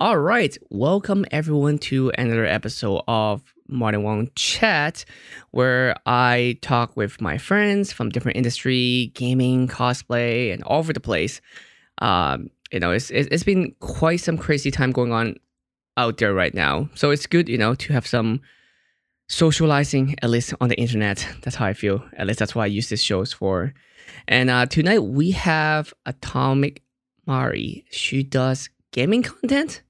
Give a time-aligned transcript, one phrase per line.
[0.00, 5.04] All right, welcome everyone to another episode of Martin Wong Chat,
[5.52, 10.98] where I talk with my friends from different industry, gaming, cosplay, and all over the
[10.98, 11.40] place.
[11.98, 15.36] Um, you know, it's it's been quite some crazy time going on
[15.96, 18.40] out there right now, so it's good, you know, to have some
[19.28, 21.24] socializing at least on the internet.
[21.42, 22.04] That's how I feel.
[22.16, 23.72] At least that's what I use these shows for.
[24.26, 26.82] And uh, tonight we have Atomic
[27.26, 27.84] Mari.
[27.92, 29.82] She does gaming content.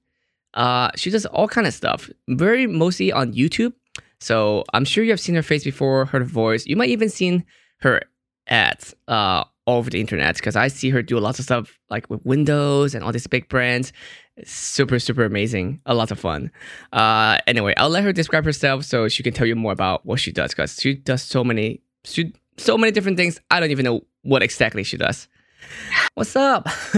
[0.55, 3.73] Uh, she does all kind of stuff, very mostly on YouTube.
[4.19, 6.65] So I'm sure you have seen her face before, heard her voice.
[6.65, 7.45] You might even seen
[7.79, 8.01] her
[8.47, 12.09] ads uh, all over the internet because I see her do lots of stuff like
[12.09, 13.91] with Windows and all these big brands.
[14.43, 15.81] Super, super amazing.
[15.85, 16.51] A lot of fun.
[16.93, 20.19] Uh, anyway, I'll let her describe herself so she can tell you more about what
[20.19, 23.39] she does because she does so many, she, so many different things.
[23.51, 25.27] I don't even know what exactly she does.
[26.15, 26.63] What's up?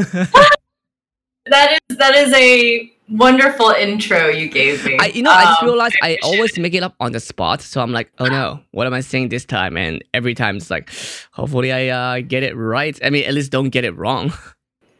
[1.45, 4.97] that is that is a wonderful intro you gave me.
[4.99, 7.19] I, you know, um, I just um, realized I always make it up on the
[7.19, 7.61] spot.
[7.61, 9.77] So I'm like, oh no, what am I saying this time?
[9.77, 10.89] And every time it's like,
[11.31, 12.97] hopefully I uh, get it right.
[13.03, 14.33] I mean, at least don't get it wrong.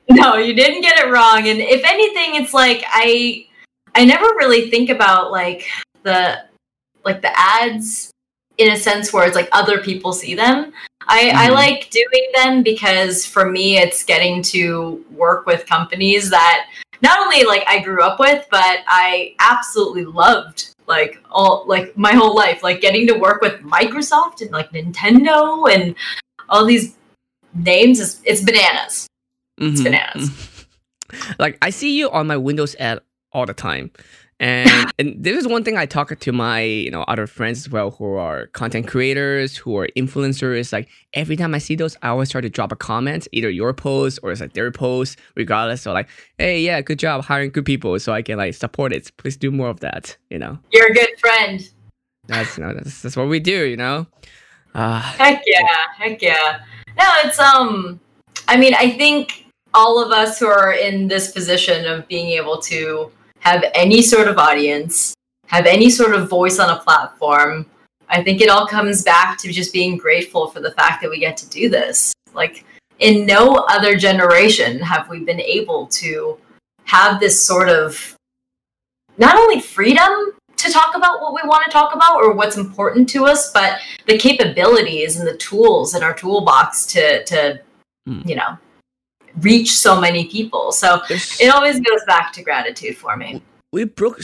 [0.09, 1.49] No, you didn't get it wrong.
[1.49, 3.45] And if anything, it's like I
[3.93, 5.65] I never really think about like
[6.03, 6.45] the
[7.03, 8.11] like the ads
[8.57, 10.71] in a sense where it's like other people see them.
[11.09, 11.37] I, mm-hmm.
[11.37, 16.67] I like doing them because for me it's getting to work with companies that
[17.01, 22.13] not only like I grew up with, but I absolutely loved like all like my
[22.13, 22.63] whole life.
[22.63, 25.95] Like getting to work with Microsoft and like Nintendo and
[26.49, 26.95] all these
[27.53, 29.07] names is it's bananas.
[29.59, 29.73] Mm-hmm.
[29.73, 30.67] It's bananas.
[31.39, 32.99] like I see you on my Windows ad
[33.31, 33.91] all the time.
[34.39, 37.69] And and this is one thing I talk to my you know other friends as
[37.71, 40.71] well who are content creators, who are influencers.
[40.71, 43.73] Like every time I see those, I always try to drop a comment, either your
[43.73, 45.81] post or it's like their post, regardless.
[45.81, 49.11] So like, hey, yeah, good job hiring good people, so I can like support it.
[49.17, 50.15] Please do more of that.
[50.29, 51.67] You know, you're a good friend.
[52.27, 53.65] That's you know that's, that's what we do.
[53.65, 54.05] You know.
[54.75, 56.59] Uh, heck yeah, heck yeah.
[56.95, 57.99] No, it's um.
[58.47, 62.61] I mean, I think all of us who are in this position of being able
[62.61, 63.11] to
[63.47, 65.15] have any sort of audience,
[65.47, 67.65] have any sort of voice on a platform.
[68.09, 71.19] I think it all comes back to just being grateful for the fact that we
[71.19, 72.13] get to do this.
[72.33, 72.65] Like,
[72.99, 76.37] in no other generation have we been able to
[76.85, 78.15] have this sort of
[79.17, 83.07] not only freedom to talk about what we want to talk about or what's important
[83.09, 87.61] to us, but the capabilities and the tools in our toolbox to to
[88.09, 88.25] mm.
[88.27, 88.57] you know
[89.41, 90.71] reach so many people.
[90.71, 93.41] So it always goes back to gratitude for me.
[93.71, 94.21] We broke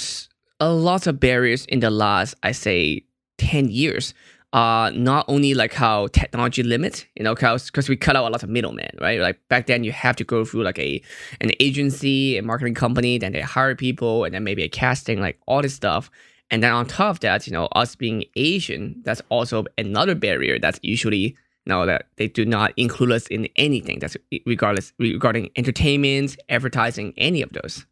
[0.59, 3.05] a lot of barriers in the last, I say,
[3.37, 4.13] 10 years.
[4.53, 8.43] Uh, not only like how technology limits, you know, because we cut out a lot
[8.43, 9.19] of middlemen, right?
[9.19, 11.01] Like back then, you have to go through like a
[11.41, 15.39] an agency, a marketing company, then they hire people, and then maybe a casting, like
[15.47, 16.11] all this stuff.
[16.51, 20.59] And then on top of that, you know, us being Asian, that's also another barrier
[20.59, 21.35] that's usually
[21.65, 27.41] know that they do not include us in anything that's regardless regarding entertainment, advertising, any
[27.41, 27.85] of those.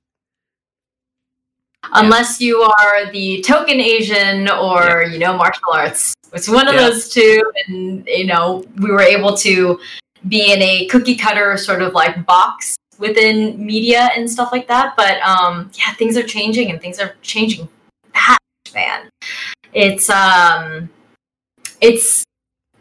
[1.93, 2.47] Unless yeah.
[2.47, 5.05] you are the token Asian or yeah.
[5.05, 6.89] you know martial arts, it's one of yeah.
[6.89, 9.79] those two, and you know we were able to
[10.27, 14.95] be in a cookie cutter sort of like box within media and stuff like that.
[14.95, 17.67] But um, yeah, things are changing and things are changing
[18.13, 18.39] fast,
[18.73, 19.09] man.
[19.73, 20.89] It's um,
[21.81, 22.23] it's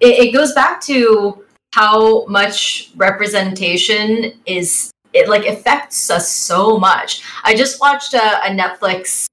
[0.01, 7.23] it, it goes back to how much representation is it like affects us so much.
[7.45, 9.27] I just watched a, a Netflix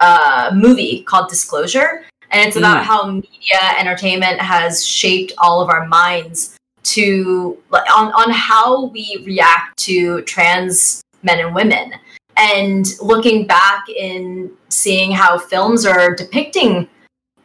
[0.00, 2.86] uh, movie called Disclosure, and it's about mm.
[2.86, 9.76] how media entertainment has shaped all of our minds to on on how we react
[9.78, 11.92] to trans men and women.
[12.36, 16.88] And looking back in seeing how films are depicting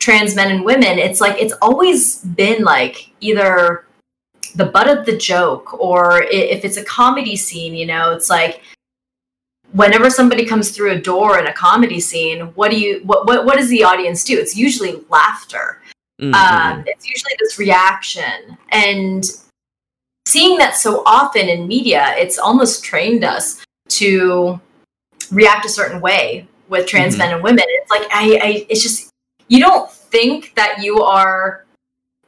[0.04, 3.86] trans men and women, it's like it's always been like either
[4.56, 8.62] the butt of the joke or if it's a comedy scene, you know, it's like
[9.72, 13.46] whenever somebody comes through a door in a comedy scene, what do you what what,
[13.46, 14.38] what does the audience do?
[14.38, 15.82] It's usually laughter.
[16.22, 16.34] Mm-hmm.
[16.34, 19.24] Um, it's usually this reaction and
[20.28, 23.64] seeing that so often in media, it's almost trained us
[24.00, 24.60] to
[25.32, 27.20] react a certain way with trans mm-hmm.
[27.20, 27.64] men and women.
[27.70, 29.13] It's like I, I it's just
[29.54, 31.66] you don't think that you are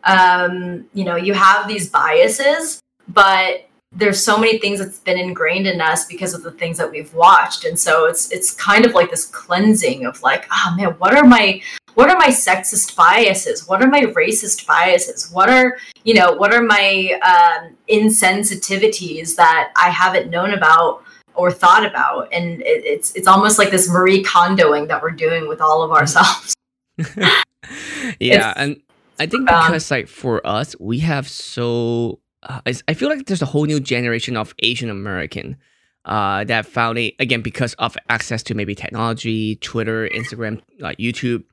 [0.04, 5.66] um, you know you have these biases but there's so many things that's been ingrained
[5.66, 7.63] in us because of the things that we've watched.
[7.63, 11.24] And so it's it's kind of like this cleansing of like oh man what are
[11.24, 11.62] my
[11.94, 13.69] what are my sexist biases?
[13.69, 15.31] What are my racist biases?
[15.31, 21.51] What are you know what are my um, insensitivities that i haven't known about or
[21.51, 22.28] thought about?
[22.33, 25.92] And it, it's it's almost like this marie kondoing that we're doing with all of
[25.92, 26.56] ourselves
[28.19, 28.81] yeah and
[29.19, 33.45] i think because like for us we have so uh, i feel like there's a
[33.47, 35.57] whole new generation of asian american
[36.06, 41.44] uh, that found it again because of access to maybe technology twitter instagram like youtube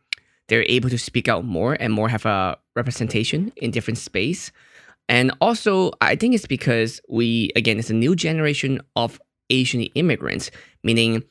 [0.48, 4.52] they're able to speak out more and more have a representation in different space.
[5.08, 10.50] And also i think it's because we again it's a new generation of Asian immigrants,
[10.82, 11.22] meaning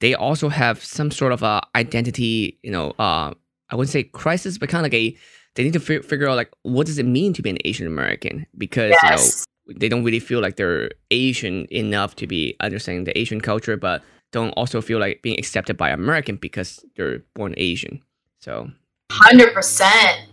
[0.00, 3.32] they also have some sort of a identity, you know, uh,
[3.70, 5.16] I wouldn't say crisis, but kind of like a,
[5.54, 7.86] they need to f- figure out like, what does it mean to be an Asian
[7.86, 8.46] American?
[8.56, 9.46] Because, yes.
[9.66, 13.40] you know, they don't really feel like they're Asian enough to be understanding the Asian
[13.40, 14.02] culture, but
[14.32, 18.02] don't also feel like being accepted by American because they're born Asian.
[18.40, 18.70] So,
[19.10, 20.28] hundred percent.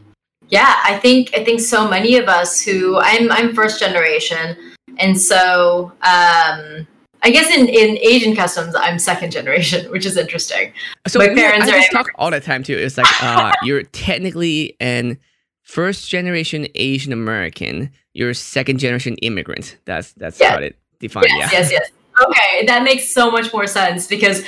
[0.50, 4.56] Yeah, I think I think so many of us who I'm I'm first generation,
[4.98, 6.88] and so um,
[7.24, 10.74] I guess in, in Asian customs, I'm second generation, which is interesting.
[11.08, 11.80] So my parents I are.
[11.80, 12.78] I talk all the time too.
[12.78, 15.18] It's like uh, you're technically an
[15.64, 17.92] first generation Asian American.
[18.14, 19.78] You're second generation immigrant.
[19.86, 20.52] That's that's yeah.
[20.52, 21.28] how it defined.
[21.30, 21.60] Yes, yeah.
[21.60, 21.92] yes, yes.
[22.24, 24.44] Okay, that makes so much more sense because.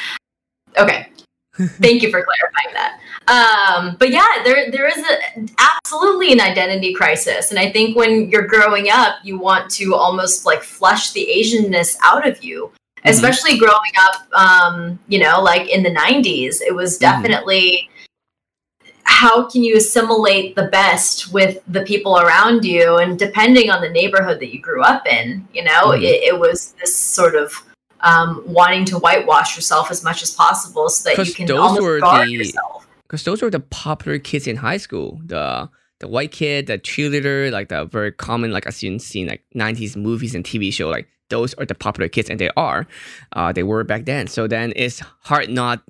[0.78, 1.08] Okay,
[1.56, 3.00] thank you for clarifying that.
[3.30, 8.28] Um, but yeah, there there is a, absolutely an identity crisis, and I think when
[8.30, 12.72] you're growing up, you want to almost like flush the Asianness out of you.
[12.72, 13.10] Mm-hmm.
[13.10, 17.02] Especially growing up, um, you know, like in the '90s, it was mm-hmm.
[17.02, 17.90] definitely
[18.84, 18.90] mm-hmm.
[19.04, 23.90] how can you assimilate the best with the people around you, and depending on the
[23.90, 26.04] neighborhood that you grew up in, you know, mm-hmm.
[26.04, 27.54] it, it was this sort of
[28.02, 32.28] um, wanting to whitewash yourself as much as possible so that you can almost guard
[32.28, 32.79] the, yourself
[33.10, 35.20] because those were the popular kids in high school.
[35.26, 35.70] The
[36.00, 39.96] the white kid, the cheerleader, like the very common, like as you've seen like '90s
[39.98, 42.88] movies and TV show, like those are the popular kids, and they are,
[43.34, 44.28] uh, they were back then.
[44.28, 45.82] So then it's hard not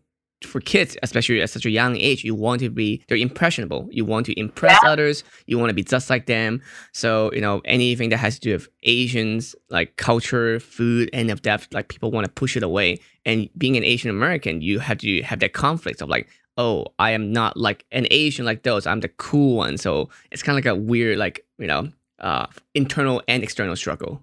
[0.43, 3.89] for kids, especially at such a young age, you want to be they're impressionable.
[3.91, 4.89] You want to impress yeah.
[4.89, 5.23] others.
[5.47, 6.61] You want to be just like them.
[6.93, 11.41] So you know anything that has to do with Asians, like culture, food, and of
[11.43, 12.99] that, like people want to push it away.
[13.25, 16.27] And being an Asian American, you have to have that conflict of like,
[16.59, 18.85] oh, I am not like an Asian like those.
[18.85, 19.77] I'm the cool one.
[19.77, 21.89] So it's kind of like a weird, like, you know,
[22.19, 24.21] uh, internal and external struggle.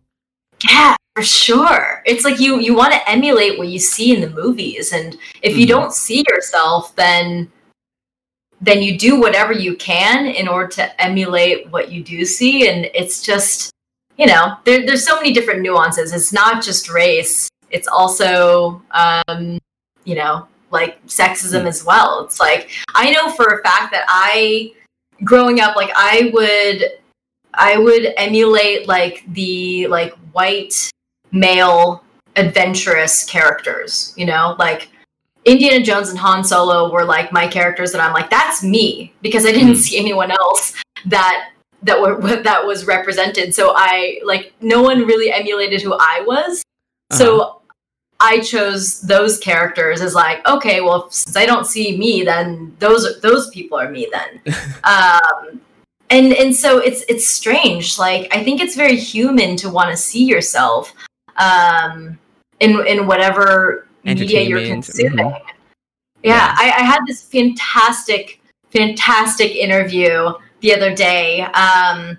[0.71, 2.03] Yeah, for sure.
[2.05, 5.57] It's like you you want to emulate what you see in the movies, and if
[5.57, 5.81] you mm-hmm.
[5.81, 7.51] don't see yourself, then
[8.61, 12.91] then you do whatever you can in order to emulate what you do see, and
[12.95, 13.71] it's just
[14.17, 16.13] you know there, there's so many different nuances.
[16.13, 19.59] It's not just race; it's also um,
[20.05, 21.67] you know like sexism mm.
[21.67, 22.25] as well.
[22.25, 24.73] It's like I know for a fact that I
[25.25, 26.85] growing up like I would
[27.55, 30.91] I would emulate like the like white
[31.33, 32.03] male
[32.37, 34.57] adventurous characters, you know?
[34.59, 34.91] Like
[35.45, 39.47] Indiana Jones and Han Solo were like my characters and I'm like that's me because
[39.47, 39.77] I didn't mm.
[39.77, 40.75] see anyone else
[41.07, 41.51] that
[41.83, 43.55] that were that was represented.
[43.55, 46.63] So I like no one really emulated who I was.
[47.11, 47.19] Uh-huh.
[47.19, 47.63] So
[48.21, 53.21] I chose those characters as like, okay, well, since I don't see me, then those
[53.21, 54.55] those people are me then.
[54.85, 55.61] um,
[56.11, 57.99] and and so it's it's strange.
[57.99, 60.95] Like I think it's very human to want to see yourself
[61.37, 62.19] um,
[62.61, 65.27] in in whatever media you're consuming.
[65.27, 65.49] Mm-hmm.
[66.23, 66.55] Yeah, yeah.
[66.57, 72.17] I, I, had this fantastic, fantastic interview the other day um,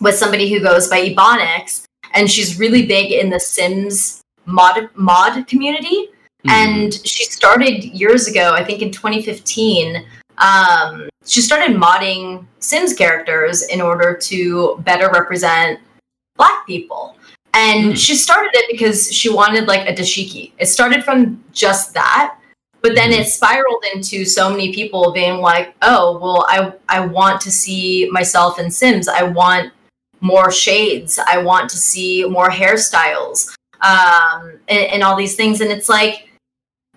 [0.00, 4.19] with somebody who goes by Ebonix, and she's really big in the Sims
[4.50, 6.08] mod mod community,
[6.44, 6.50] mm-hmm.
[6.50, 8.52] and she started years ago.
[8.52, 10.04] I think in 2015.
[10.38, 15.80] Um, she started modding Sims characters in order to better represent
[16.36, 17.16] Black people.
[17.52, 17.96] And mm.
[17.96, 20.52] she started it because she wanted like a dashiki.
[20.58, 22.38] It started from just that,
[22.80, 23.18] but then mm.
[23.18, 28.08] it spiraled into so many people being like, "Oh, well, I I want to see
[28.10, 29.08] myself in Sims.
[29.08, 29.72] I want
[30.20, 31.18] more shades.
[31.18, 35.60] I want to see more hairstyles um, and, and all these things.
[35.60, 36.28] And it's like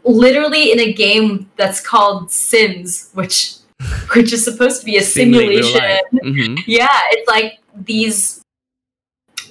[0.03, 3.55] literally in a game that's called Sims, which
[4.15, 5.81] which is supposed to be a simulation.
[6.13, 6.55] Mm-hmm.
[6.67, 8.41] Yeah, it's like these.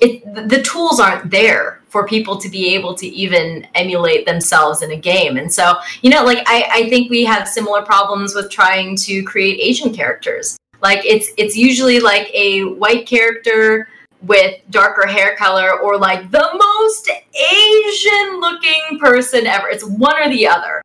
[0.00, 4.90] It, the tools aren't there for people to be able to even emulate themselves in
[4.90, 5.36] a game.
[5.36, 9.22] And so, you know, like I, I think we have similar problems with trying to
[9.22, 10.56] create Asian characters.
[10.80, 13.88] Like it's it's usually like a white character
[14.23, 19.69] with darker hair color or like the most Asian looking person ever.
[19.69, 20.83] It's one or the other.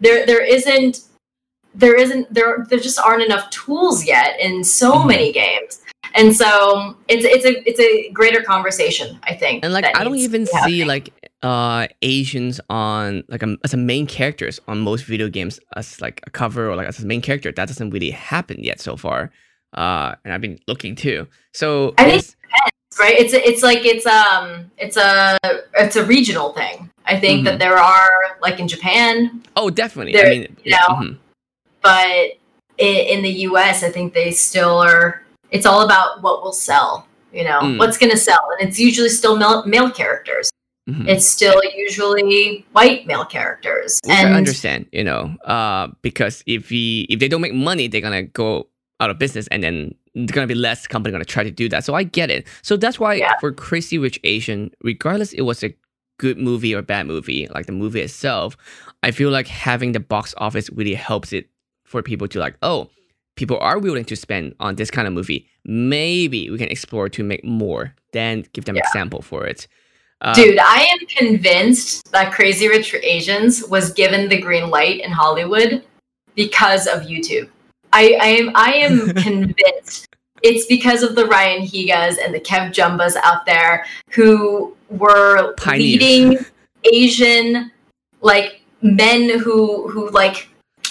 [0.00, 1.00] There there isn't
[1.74, 5.08] there isn't there there just aren't enough tools yet in so mm-hmm.
[5.08, 5.80] many games.
[6.14, 9.64] And so it's it's a it's a greater conversation, I think.
[9.64, 14.06] And like I don't even see like uh Asians on like a, as a main
[14.06, 17.52] characters on most video games as like a cover or like as a main character.
[17.52, 19.30] That doesn't really happen yet so far.
[19.74, 21.28] Uh, and I've been looking too.
[21.52, 22.34] So I think
[22.98, 23.14] right?
[23.18, 25.36] It's it's like it's um it's a
[25.74, 26.90] it's a regional thing.
[27.06, 27.44] I think mm-hmm.
[27.44, 29.42] that there are like in Japan.
[29.56, 30.12] Oh, definitely.
[30.12, 31.14] There, I mean, you know, mm-hmm.
[31.82, 32.38] but
[32.76, 35.22] in, in, the U.S., I think they still are.
[35.50, 37.06] It's all about what will sell.
[37.32, 37.78] You know, mm.
[37.78, 40.50] what's going to sell, and it's usually still male, male characters.
[40.88, 41.08] Mm-hmm.
[41.08, 44.00] It's still usually white male characters.
[44.04, 47.88] Which and I understand, you know, uh, because if he if they don't make money,
[47.88, 48.68] they're gonna go
[49.00, 49.94] out of business, and then
[50.26, 51.84] there's gonna be less company gonna try to do that.
[51.84, 52.46] So I get it.
[52.62, 53.34] So that's why yeah.
[53.40, 55.74] for Crazy Rich Asian, regardless it was a
[56.18, 58.56] good movie or bad movie, like the movie itself,
[59.02, 61.48] I feel like having the box office really helps it
[61.84, 62.90] for people to like, oh,
[63.36, 65.46] people are willing to spend on this kind of movie.
[65.64, 67.94] Maybe we can explore to make more.
[68.12, 68.82] Then give them yeah.
[68.86, 69.68] example for it.
[70.20, 75.12] Um, Dude, I am convinced that Crazy Rich Asians was given the green light in
[75.12, 75.84] Hollywood
[76.34, 77.48] because of YouTube.
[77.92, 80.07] I, I am I am convinced
[80.42, 86.00] it's because of the Ryan Higas and the Kev Jumbas out there who were Pioneers.
[86.00, 86.38] leading
[86.92, 87.70] Asian
[88.20, 90.48] like men who who like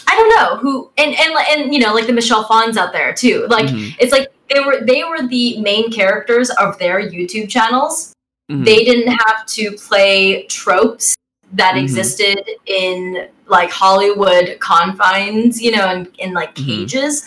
[0.07, 3.13] I don't know who and and and you know like the Michelle Phans out there
[3.13, 3.47] too.
[3.49, 3.95] Like mm-hmm.
[3.99, 8.13] it's like they were they were the main characters of their YouTube channels.
[8.51, 8.63] Mm-hmm.
[8.63, 11.15] They didn't have to play tropes
[11.53, 11.83] that mm-hmm.
[11.83, 16.65] existed in like Hollywood confines, you know, in, in like mm-hmm.
[16.65, 17.25] cages.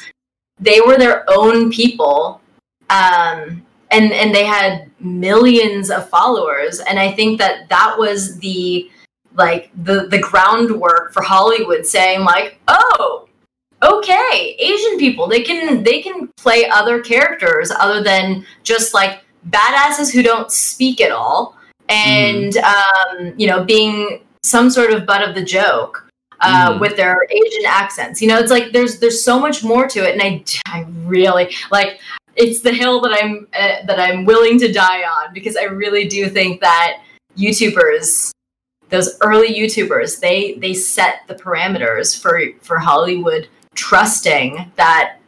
[0.61, 2.41] They were their own people.
[2.91, 8.91] Um, and and they had millions of followers and I think that that was the
[9.35, 13.29] like the the groundwork for Hollywood saying like, "Oh,
[13.83, 20.13] okay, Asian people, they can they can play other characters other than just like badasses
[20.13, 21.57] who don't speak at all
[21.89, 22.63] and mm.
[22.63, 26.10] um, you know being some sort of butt of the joke
[26.41, 26.81] uh, mm.
[26.81, 28.21] with their Asian accents.
[28.21, 31.55] You know, it's like there's there's so much more to it, and I I really
[31.71, 32.01] like
[32.37, 36.09] it's the hill that I'm uh, that I'm willing to die on because I really
[36.09, 37.03] do think that
[37.37, 38.31] YouTubers,
[38.89, 45.19] those early YouTubers, they they set the parameters for for Hollywood trusting that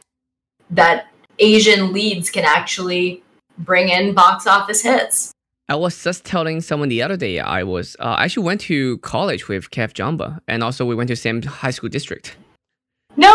[0.71, 3.23] that Asian leads can actually
[3.59, 5.33] bring in box office hits.
[5.73, 8.99] I was just telling someone the other day I was uh, I actually went to
[8.99, 12.37] college with Kev Jumba, and also we went to same high school district.
[13.17, 13.35] No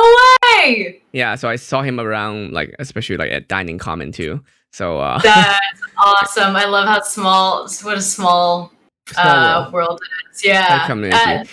[0.53, 1.01] way!
[1.13, 4.43] Yeah, so I saw him around, like especially like at dining common too.
[4.71, 6.55] So uh, that's awesome.
[6.55, 8.71] I love how small, what a small,
[9.07, 9.73] small uh, world.
[9.73, 10.01] world.
[10.03, 10.43] it is.
[10.45, 11.43] Yeah, uh,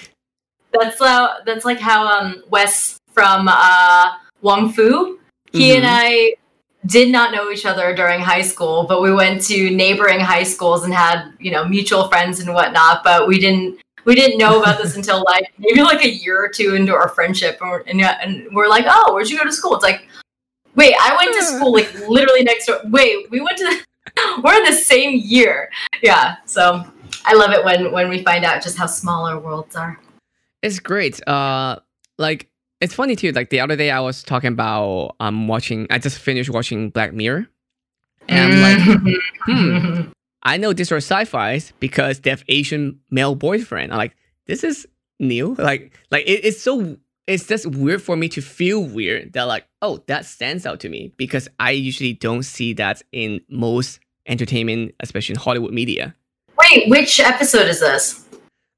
[0.71, 4.13] that's how that's like how um Wes from uh
[4.43, 5.19] Wong Fu.
[5.51, 5.77] He mm-hmm.
[5.79, 6.35] and I
[6.87, 10.85] did not know each other during high school, but we went to neighboring high schools
[10.85, 13.03] and had you know mutual friends and whatnot.
[13.05, 16.49] But we didn't we didn't know about this until like maybe like a year or
[16.49, 19.53] two into our friendship, and we're, and, and we're like, oh, where'd you go to
[19.53, 19.75] school?
[19.75, 20.07] It's like,
[20.75, 22.81] wait, I went to school like literally next door.
[22.85, 25.71] Wait, we went to the, we're in the same year.
[26.03, 26.85] Yeah, so
[27.25, 29.99] I love it when when we find out just how small our worlds are.
[30.63, 31.27] It's great.
[31.29, 31.81] Uh,
[32.19, 32.49] like
[32.85, 33.33] it's funny too.
[33.33, 35.87] Like the other day, I was talking about um watching.
[35.91, 37.49] I just finished watching Black Mirror,
[38.29, 40.01] and I'm like, hmm,
[40.43, 43.93] I know these are sci-fi's because they have Asian male boyfriend.
[43.93, 44.15] I'm like,
[44.47, 44.87] this is
[45.19, 45.55] new.
[45.55, 46.97] Like, like it, it's so.
[47.27, 50.91] It's just weird for me to feel weird that like, oh, that stands out to
[50.91, 56.15] me because I usually don't see that in most entertainment, especially in Hollywood media.
[56.59, 58.29] Wait, which episode is this?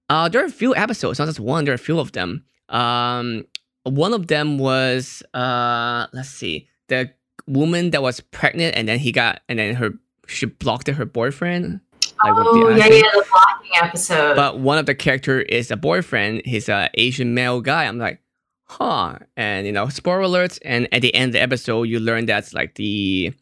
[0.09, 1.65] Uh, there are a few episodes, not just one.
[1.65, 2.45] There are a few of them.
[2.69, 3.47] Um,
[3.87, 7.11] one of them was uh let's see the
[7.47, 9.91] woman that was pregnant and then he got and then her
[10.27, 11.81] she blocked her boyfriend
[12.25, 14.37] like oh yeah yeah the blocking episode.
[14.37, 16.43] But one of the character is a boyfriend.
[16.45, 17.85] He's an asian male guy.
[17.85, 18.21] I'm like
[18.65, 19.19] huh.
[19.37, 20.59] And you know spoiler alerts.
[20.65, 23.33] And at the end of the episode you learn that's like the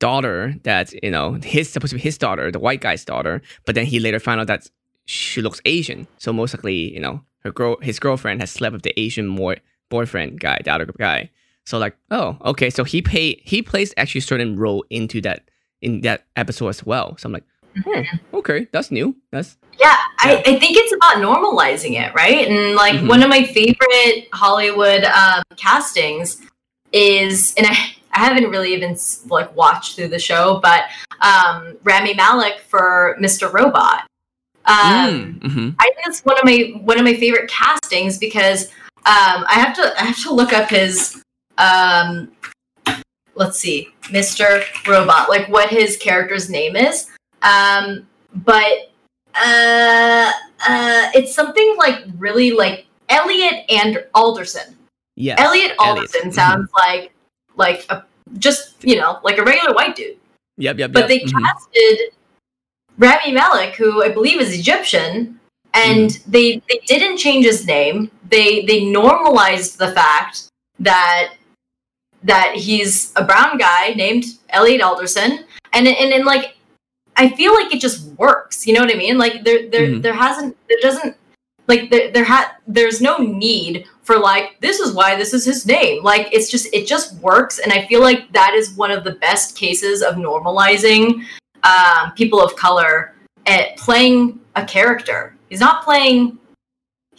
[0.00, 3.42] daughter that you know his supposed to be his daughter the white guy's daughter.
[3.64, 4.68] But then he later found out that
[5.04, 6.06] she looks asian.
[6.18, 9.56] So most likely you know her girl his girlfriend has slept with the asian more
[9.92, 11.30] boyfriend guy, the other guy.
[11.64, 12.70] So like, oh, okay.
[12.70, 17.16] So he pay he plays actually certain role into that in that episode as well.
[17.18, 17.44] So I'm like,
[17.84, 18.02] hmm,
[18.34, 19.14] okay, that's new.
[19.30, 20.32] That's yeah, yeah.
[20.32, 22.48] I, I think it's about normalizing it, right?
[22.48, 23.08] And like mm-hmm.
[23.08, 26.40] one of my favorite Hollywood um, castings
[26.92, 27.76] is, and I
[28.14, 28.96] I haven't really even
[29.28, 30.84] like watched through the show, but
[31.20, 33.52] um, Rami Malek for Mr.
[33.52, 34.06] Robot.
[34.64, 35.68] Um, mm, mm-hmm.
[35.78, 38.70] I think it's one of my one of my favorite castings because
[39.04, 41.22] um, I have to I have to look up his
[41.58, 42.32] um,
[43.34, 44.62] let's see, Mr.
[44.86, 47.08] Robot, like what his character's name is.
[47.42, 48.88] Um, but
[49.34, 50.30] Uh,
[50.68, 54.76] uh, it's something like really like Elliot and Alderson.
[55.16, 56.34] Yeah, Elliot Alderson Mhm.
[56.34, 57.12] sounds like
[57.56, 58.04] like a
[58.38, 60.18] just you know like a regular white dude.
[60.58, 61.08] Yep, yep, But yep.
[61.08, 61.32] they Mhm.
[61.42, 61.98] casted
[62.98, 65.40] Rami Malek, who I believe is Egyptian,
[65.72, 66.30] and Mm-hmm.
[66.30, 68.10] they they didn't change his name.
[68.32, 70.48] They they normalized the fact
[70.80, 71.34] that
[72.24, 76.56] that he's a brown guy named Elliot Alderson, and and and like
[77.16, 78.66] I feel like it just works.
[78.66, 79.18] You know what I mean?
[79.18, 80.02] Like there there Mhm.
[80.02, 81.14] there hasn't there doesn't
[81.68, 85.66] like there there ha- there's no need for like this is why this is his
[85.66, 86.02] name.
[86.02, 89.12] Like it's just it just works, and I feel like that is one of the
[89.26, 91.22] best cases of normalizing
[91.64, 93.14] um, people of color
[93.46, 95.36] at playing a character.
[95.50, 96.38] He's not playing.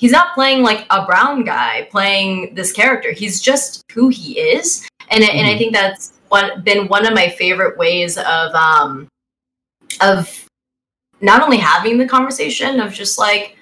[0.03, 3.13] He's not playing like a brown guy playing this character.
[3.13, 5.57] He's just who he is, and and I Mhm.
[5.57, 9.07] think that's what been one of my favorite ways of um
[10.01, 10.27] of
[11.21, 13.55] not only having the conversation of just like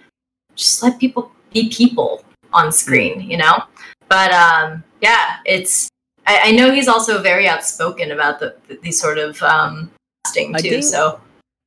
[0.56, 3.62] just let people be people on screen, you know.
[4.10, 5.90] But um yeah, it's
[6.26, 9.92] I, I know he's also very outspoken about the, the these sort of um
[10.26, 10.82] casting too.
[10.82, 11.22] so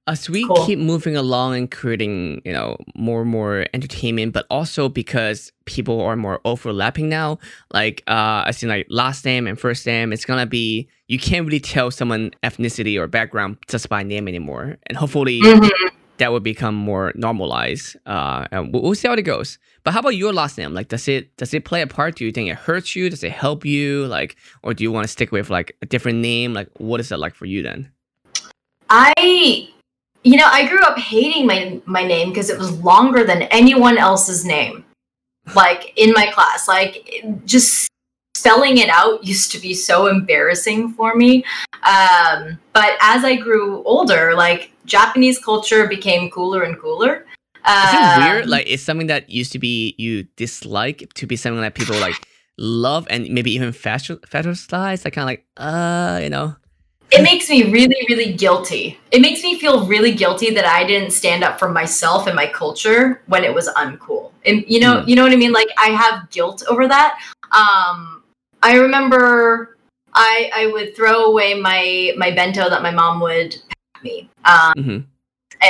[0.06, 0.66] as we Cool.
[0.66, 6.00] keep moving along and creating, you know, more and more entertainment, but also because people
[6.02, 7.38] are more overlapping now.
[7.72, 10.12] Like, uh, I seen like last name and first name.
[10.12, 14.76] It's gonna be you can't really tell someone ethnicity or background just by name anymore,
[14.86, 15.70] and hopefully Mhm.
[16.18, 17.96] that will become more normalized.
[18.06, 19.58] Uh, and we'll, we'll see how it goes.
[19.84, 20.72] But how about your last name?
[20.74, 22.16] Like, does it does it play a part?
[22.16, 23.08] Do you think it hurts you?
[23.10, 24.06] Does it help you?
[24.06, 26.52] Like, or do you want to stick with like a different name?
[26.54, 27.90] Like, what is it like for you then?
[28.90, 29.68] I
[30.24, 33.98] you know, I grew up hating my my name because it was longer than anyone
[33.98, 34.84] else's name.
[35.54, 37.88] Like in my class, like just
[38.34, 41.44] spelling it out used to be so embarrassing for me.
[41.84, 47.26] Um, but as I grew older, like Japanese culture became cooler and cooler.
[47.66, 48.44] Is it weird?
[48.44, 51.96] Um, Like, it's something that used to be you dislike to be something that people
[51.98, 52.14] like
[52.58, 55.04] love and maybe even fetishize, fetishize.
[55.04, 56.56] Like, kind of like, uh, you know.
[57.14, 58.98] It makes me really really guilty.
[59.10, 62.46] It makes me feel really guilty that i didn't stand up for myself and my
[62.46, 64.32] culture when it was uncool.
[64.44, 65.08] And you know Hmm.
[65.08, 65.52] you know what i mean?
[65.52, 67.18] Like i have guilt over that.
[67.52, 68.22] Um
[68.62, 69.76] i remember
[70.14, 74.28] i i would throw away my my bento that my mom would pack me.
[74.44, 74.98] Um hmm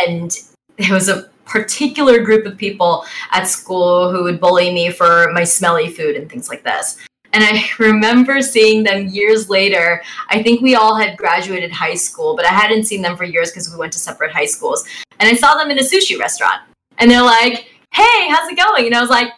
[0.06, 0.36] and
[0.78, 5.44] there was a particular group of people at school who would bully me for my
[5.44, 6.98] smelly food and things like this.
[7.34, 10.02] And I remember seeing them years later.
[10.30, 13.50] I think we all had graduated high school, but I hadn't seen them for years
[13.50, 14.84] because we went to separate high schools.
[15.18, 16.62] And I saw them in a sushi restaurant.
[16.98, 18.86] And they're like, hey, how's it going?
[18.86, 19.32] And I was like,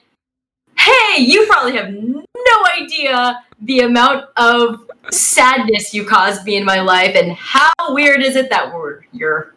[0.78, 6.80] hey, you probably have no idea the amount of sadness you caused me in my
[6.80, 9.54] life and how weird is it that we're you're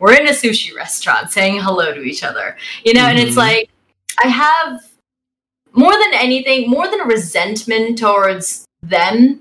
[0.00, 3.36] we're in a sushi restaurant saying hello to each other you know and it's Mhm.
[3.36, 3.70] like
[4.24, 4.82] i have
[5.78, 9.40] more than anything more than a resentment towards them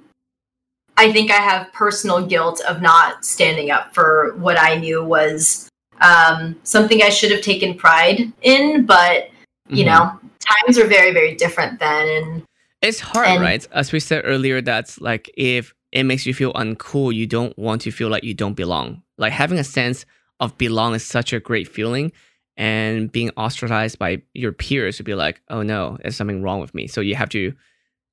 [0.98, 5.68] i think i have personal guilt of not standing up for what i knew was
[6.02, 9.30] um, something i should have taken pride in but
[9.70, 9.88] you Mhm.
[9.88, 10.04] know
[10.40, 12.44] times are very very different then and
[12.84, 13.68] It's hard, And- right?
[13.72, 17.82] As we said earlier, that's like if it makes you feel uncool, you don't want
[17.86, 19.02] to feel like you don't belong.
[19.18, 20.06] Like having a sense
[20.40, 22.12] of belong is such a great feeling,
[22.58, 26.74] and being ostracized by your peers would be like, oh no, there's something wrong with
[26.74, 26.88] me.
[26.88, 27.54] So you have to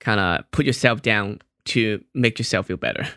[0.01, 3.09] kind of put yourself down to make yourself feel better.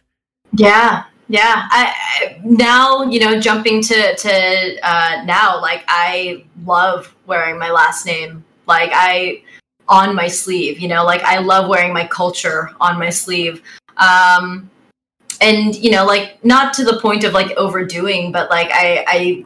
[0.53, 1.67] Yeah, yeah.
[1.69, 7.69] I, I now you know jumping to to uh, now like I love wearing my
[7.69, 8.45] last name.
[8.65, 9.43] Like I
[9.89, 10.79] on my sleeve.
[10.79, 13.61] You know, like I love wearing my culture on my sleeve.
[13.97, 14.69] Um,
[15.41, 19.45] and you know, like not to the point of like overdoing, but like I I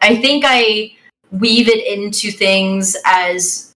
[0.00, 0.92] I think I
[1.32, 3.72] weave it into things as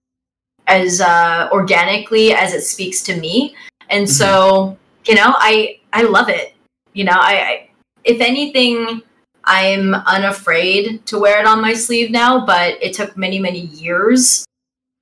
[0.68, 3.54] as uh, organically as it speaks to me.
[3.90, 6.54] And so, you know, I I love it.
[6.94, 7.68] You know, I, I
[8.04, 9.02] if anything,
[9.44, 14.44] I'm unafraid to wear it on my sleeve now, but it took many, many years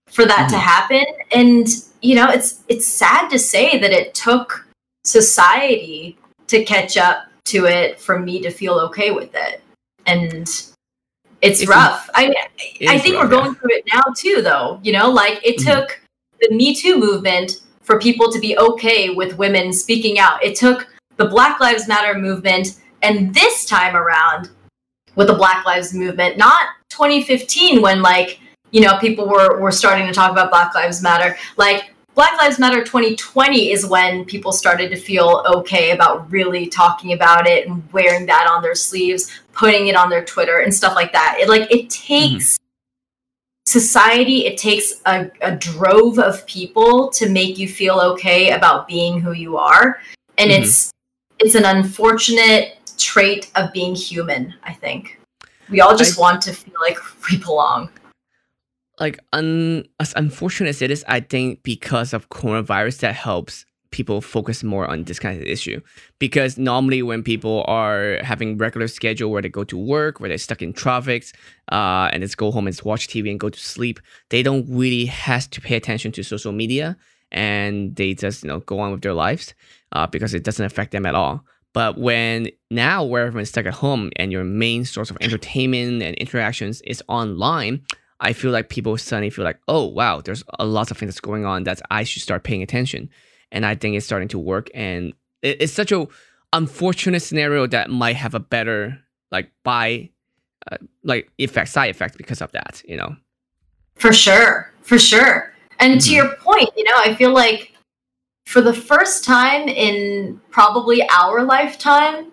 [0.08, 0.60] for that to Mhm.
[0.60, 1.04] happen.
[1.30, 1.68] And,
[2.02, 4.66] you know, it's it's sad to say that it took
[5.04, 6.16] society
[6.48, 9.62] to catch up to it for me to feel okay with it.
[10.06, 10.50] And
[11.42, 12.08] it's It's- rough.
[12.14, 12.34] I
[12.88, 13.42] I think rough, we're yeah.
[13.42, 14.78] going through it now too, though.
[14.82, 15.64] You know, like it Mhm.
[15.64, 16.00] took
[16.40, 20.42] the Me Too movement for people to be okay with women speaking out.
[20.44, 24.50] It took the Black Lives Matter movement, and this time around
[25.16, 28.38] with the Black Lives movement, not 2015 when like
[28.70, 31.36] you know people were were starting to talk about Black Lives Matter.
[31.56, 37.12] Like Black Lives Matter 2020 is when people started to feel okay about really talking
[37.12, 40.94] about it and wearing that on their sleeves, putting it on their Twitter and stuff
[40.94, 41.36] like that.
[41.40, 42.64] It like it takes mm-hmm.
[43.66, 49.20] society, it takes a, a, drove of people to make you feel okay about being
[49.20, 50.00] who you are.
[50.36, 50.62] And mm-hmm.
[50.64, 50.90] it's
[51.38, 55.20] it's an unfortunate trait of being human, I think.
[55.70, 56.98] We all just I, want to feel like
[57.30, 57.88] we belong
[59.00, 64.20] like un, as unfortunate as it is, I think because of coronavirus that helps people
[64.20, 65.80] focus more on this kind of issue.
[66.18, 70.38] Because normally when people are having regular schedule where they go to work, where they're
[70.38, 71.24] stuck in traffic,
[71.72, 75.06] uh, and just go home and watch TV and go to sleep, they don't really
[75.06, 76.96] have to pay attention to social media
[77.32, 79.54] and they just you know go on with their lives
[79.92, 81.44] uh, because it doesn't affect them at all.
[81.72, 86.16] But when now where everyone's stuck at home and your main source of entertainment and
[86.16, 87.82] interactions is online,
[88.20, 91.20] I feel like people suddenly feel like, oh wow, there's a lot of things that's
[91.20, 93.08] going on that I should start paying attention,
[93.50, 94.68] and I think it's starting to work.
[94.74, 96.06] And it, it's such a
[96.52, 98.98] unfortunate scenario that might have a better
[99.30, 100.10] like by
[100.70, 103.16] uh, like effect side effect because of that, you know.
[103.94, 105.54] For sure, for sure.
[105.78, 106.08] And mm-hmm.
[106.08, 107.72] to your point, you know, I feel like
[108.44, 112.26] for the first time in probably our lifetime,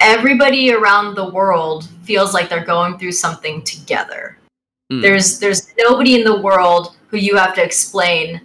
[0.00, 4.38] everybody around the world feels like they're going through something together
[4.92, 5.02] Mm.
[5.02, 8.40] There's there's nobody in the world who you have to explain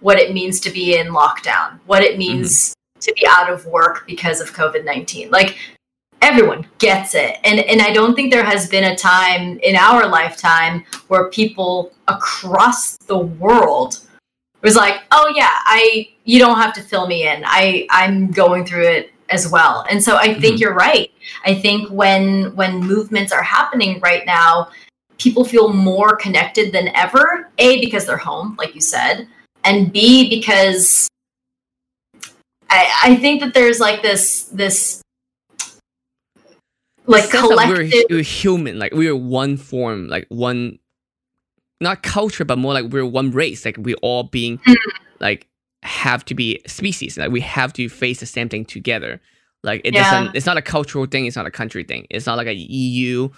[0.00, 3.00] what it means to be in lockdown, what it means mm-hmm.
[3.00, 5.30] to be out of work because of COVID-19.
[5.30, 5.56] Like
[6.22, 7.38] everyone gets it.
[7.44, 11.92] And and I don't think there has been a time in our lifetime where people
[12.08, 14.00] across the world
[14.62, 17.42] was like, "Oh yeah, I you don't have to fill me in.
[17.46, 20.56] I I'm going through it as well." And so I think mm-hmm.
[20.56, 21.10] you're right.
[21.44, 24.68] I think when when movements are happening right now,
[25.18, 27.50] people feel more connected than ever.
[27.58, 29.26] A, because they're home, like you said,
[29.64, 31.08] and B, because
[32.70, 35.02] I, I think that there's like this this
[37.06, 37.90] like collective.
[37.90, 40.78] We're, we're, human, like we're one form, like one,
[41.80, 43.64] not culture, but more like we're one race.
[43.64, 44.76] Like we're all being mm.
[45.20, 45.46] like
[45.82, 47.16] have to be species.
[47.16, 49.20] Like we have to face the same thing together.
[49.62, 50.10] Like it yeah.
[50.10, 50.36] doesn't.
[50.36, 51.26] It's not a cultural thing.
[51.26, 52.06] It's not a country thing.
[52.10, 53.28] It's not like a EU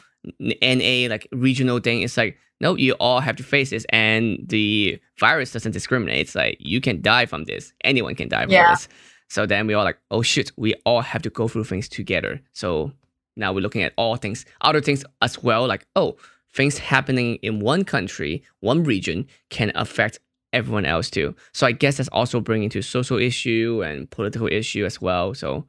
[0.40, 2.02] NA like regional thing.
[2.02, 6.20] It's like no, you all have to face this, and the virus doesn't discriminate.
[6.20, 7.72] It's like you can die from this.
[7.84, 8.72] Anyone can die from yeah.
[8.72, 8.88] this.
[9.28, 12.40] So then we all like, oh shit, we all have to go through things together.
[12.52, 12.92] So
[13.36, 15.66] now we're looking at all things, other things as well.
[15.66, 16.16] Like oh,
[16.52, 20.18] things happening in one country, one region can affect
[20.52, 21.36] everyone else too.
[21.52, 25.34] So I guess that's also bringing to social issue and political issue as well.
[25.34, 25.66] So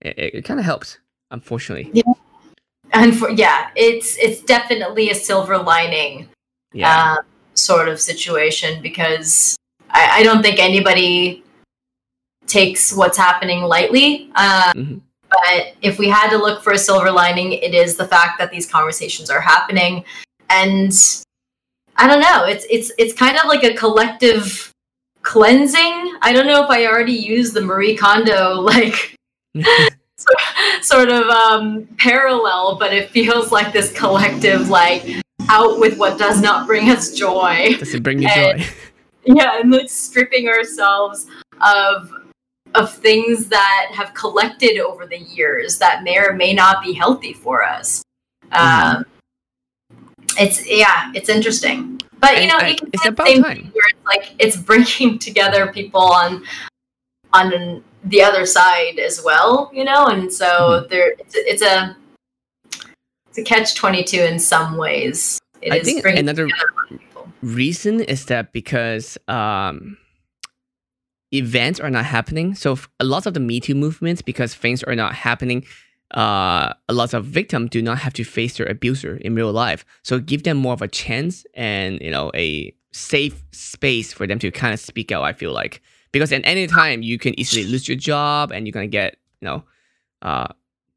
[0.00, 0.98] it, it, kind of helps,
[1.30, 1.90] unfortunately.
[1.92, 2.14] Yeah
[2.92, 6.28] and for yeah it's it's definitely a silver lining
[6.72, 7.16] yeah.
[7.18, 7.22] uh,
[7.54, 9.56] sort of situation because
[9.90, 11.42] I, I, don't think anybody
[12.46, 14.98] takes what's happening lightly um, mm-hmm.
[15.28, 18.50] but if we had to look for a silver lining it is the fact that
[18.50, 20.04] these conversations are happening
[20.48, 20.92] and
[21.96, 24.72] i don't know it's it's it's kind of like a collective
[25.22, 29.14] cleansing i don't know if i already used the marie kondo like
[30.82, 36.40] sort of um, parallel, but it feels like this collective, like out with what does
[36.40, 37.74] not bring us joy.
[37.78, 38.68] Does it bring you and, joy?
[39.26, 41.26] Yeah, and like stripping ourselves
[41.60, 42.10] of
[42.74, 47.32] of things that have collected over the years that may or may not be healthy
[47.32, 48.02] for us.
[48.50, 48.96] Mm-hmm.
[48.96, 49.04] Um,
[50.38, 52.00] it's yeah, it's interesting.
[52.18, 53.42] But you know, I, can it's about time.
[53.42, 56.44] Where it's like it's bringing together people on
[57.32, 60.88] on the other side as well, you know, and so mm-hmm.
[60.88, 61.96] there it's, it's, a
[63.28, 65.38] it's a catch twenty two in some ways.
[65.62, 66.48] It I think another
[67.42, 69.98] reason is that because um,
[71.32, 74.94] events are not happening, so a lot of the Me Too movements, because things are
[74.94, 75.66] not happening,
[76.12, 79.84] uh, a lot of victims do not have to face their abuser in real life.
[80.02, 84.38] So give them more of a chance and you know a safe space for them
[84.38, 85.22] to kind of speak out.
[85.22, 88.72] I feel like because at any time you can easily lose your job and you're
[88.72, 89.64] gonna get you know
[90.22, 90.48] uh,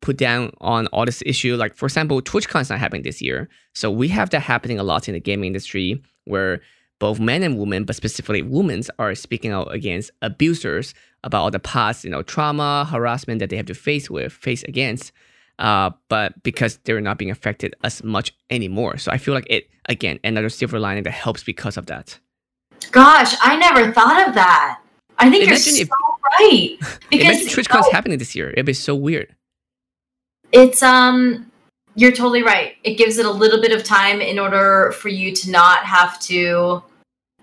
[0.02, 1.56] put down on all this issue.
[1.56, 4.84] Like for example, TwitchCon is not happening this year, so we have that happening a
[4.84, 6.62] lot in the gaming industry where
[7.00, 11.60] both men and women, but specifically women, are speaking out against abusers about all the
[11.60, 15.12] past, you know, trauma, harassment that they have to face with, face against.
[15.60, 19.70] Uh, but because they're not being affected as much anymore, so I feel like it
[19.90, 22.20] again another silver lining that helps because of that.
[22.92, 24.83] Gosh, I never thought of that.
[25.24, 26.78] I think imagine you're so if, right.
[27.10, 28.50] Because imagine TwitchCon's happening this year.
[28.52, 29.34] It'd be so weird.
[30.52, 31.50] It's um
[31.96, 32.76] you're totally right.
[32.84, 36.20] It gives it a little bit of time in order for you to not have
[36.22, 36.84] to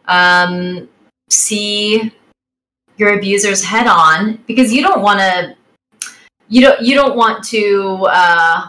[0.07, 0.89] um
[1.29, 2.13] see
[2.97, 5.57] your abusers head on because you don't want to
[6.49, 8.69] you don't you don't want to uh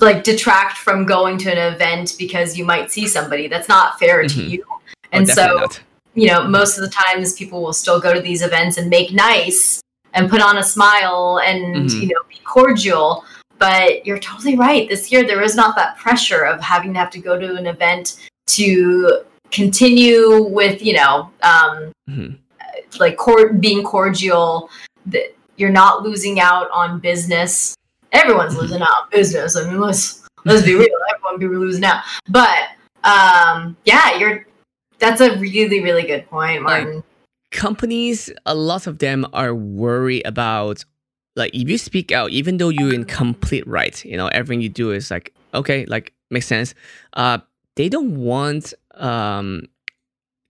[0.00, 4.22] like detract from going to an event because you might see somebody that's not fair
[4.22, 4.48] to Mhm.
[4.48, 4.80] you Oh,
[5.12, 5.80] and so not.
[6.14, 9.12] You know, most of the times people will still go to these events and make
[9.12, 9.80] nice
[10.14, 12.00] and put on a smile and, Mhm.
[12.02, 13.24] you know, be cordial.
[13.58, 14.88] But you're totally right.
[14.88, 17.66] This year, there is not that pressure of having to have to go to an
[17.66, 18.16] event
[18.48, 19.20] to
[19.52, 22.38] continue with, you know, um, Mhm.
[22.98, 24.70] like cor- being cordial.
[25.06, 27.74] That you're not losing out on business.
[28.12, 28.62] Everyone's Mhm.
[28.62, 29.56] losing out on business.
[29.56, 30.88] I mean, let's let's be real.
[31.14, 32.02] Everyone be losing out.
[32.28, 32.70] But
[33.04, 34.46] um, yeah, you're.
[35.00, 37.02] That's a really really good point, Like, Martin.
[37.50, 40.84] companies a lot of them are worried about
[41.36, 44.68] like if you speak out even though you're in complete right you know everything you
[44.68, 46.74] do is like okay like makes sense
[47.14, 47.38] uh
[47.74, 49.62] they don't want um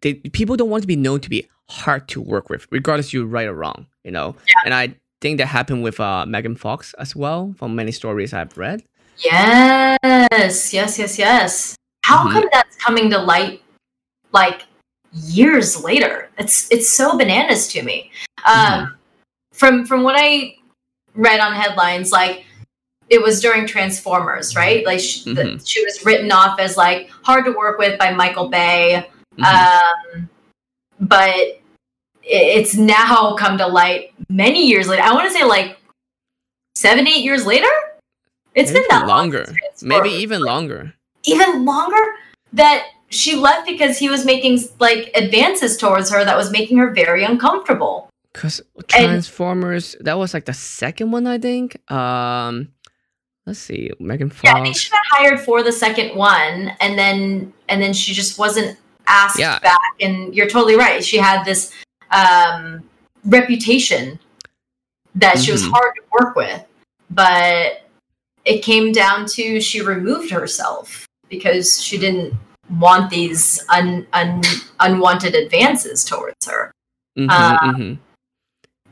[0.02, 3.24] they people don't want to be known to be hard to work with regardless you're
[3.26, 4.34] right or wrong you know
[4.64, 8.56] and i think that happened with uh megan fox as well from many stories i've
[8.58, 8.82] read
[9.22, 11.76] Yes, yes, yes, yes.
[12.04, 12.32] How Mhm.
[12.32, 13.62] come that's coming to light
[14.32, 14.62] like
[15.12, 16.30] years later?
[16.38, 18.10] It's it's so bananas to me.
[18.46, 18.96] Um,
[19.52, 20.56] From from what I
[21.14, 22.44] read on headlines, like
[23.08, 24.86] it was during Transformers, right?
[24.86, 25.68] Like sh- the, Mhm.
[25.68, 29.08] she was written off as like hard to work with by Michael Bay.
[29.36, 29.44] Mhm.
[29.44, 30.28] Um,
[31.00, 31.58] but i-
[32.24, 35.02] it's now come to light many years later.
[35.02, 35.78] I want to say like
[36.76, 37.68] seven, eight years later.
[38.54, 42.02] It's Maybe been that longer since maybe even longer even longer.
[42.52, 46.90] That she left because he was making like advances towards her that was making her
[46.90, 48.08] very uncomfortable.
[48.32, 51.78] Because Transformers, that was like the second one, I think.
[51.90, 52.68] Um,
[53.46, 54.44] let's see, Megan Fox.
[54.44, 58.12] Yeah, I think she got hired for the second one, and then and then she
[58.14, 59.58] just wasn't asked Yeah.
[59.58, 59.78] back.
[60.00, 61.04] And you're totally right.
[61.04, 61.72] She had this
[62.12, 62.82] um,
[63.24, 64.18] reputation
[65.16, 65.70] that she was Mhm.
[65.72, 66.64] hard to work with,
[67.10, 67.82] but
[68.44, 72.34] it came down to she removed herself because she didn't
[72.78, 74.42] want these un, un,
[74.80, 76.72] unwanted advances towards her.
[77.18, 77.98] Mhm, uh, mhm.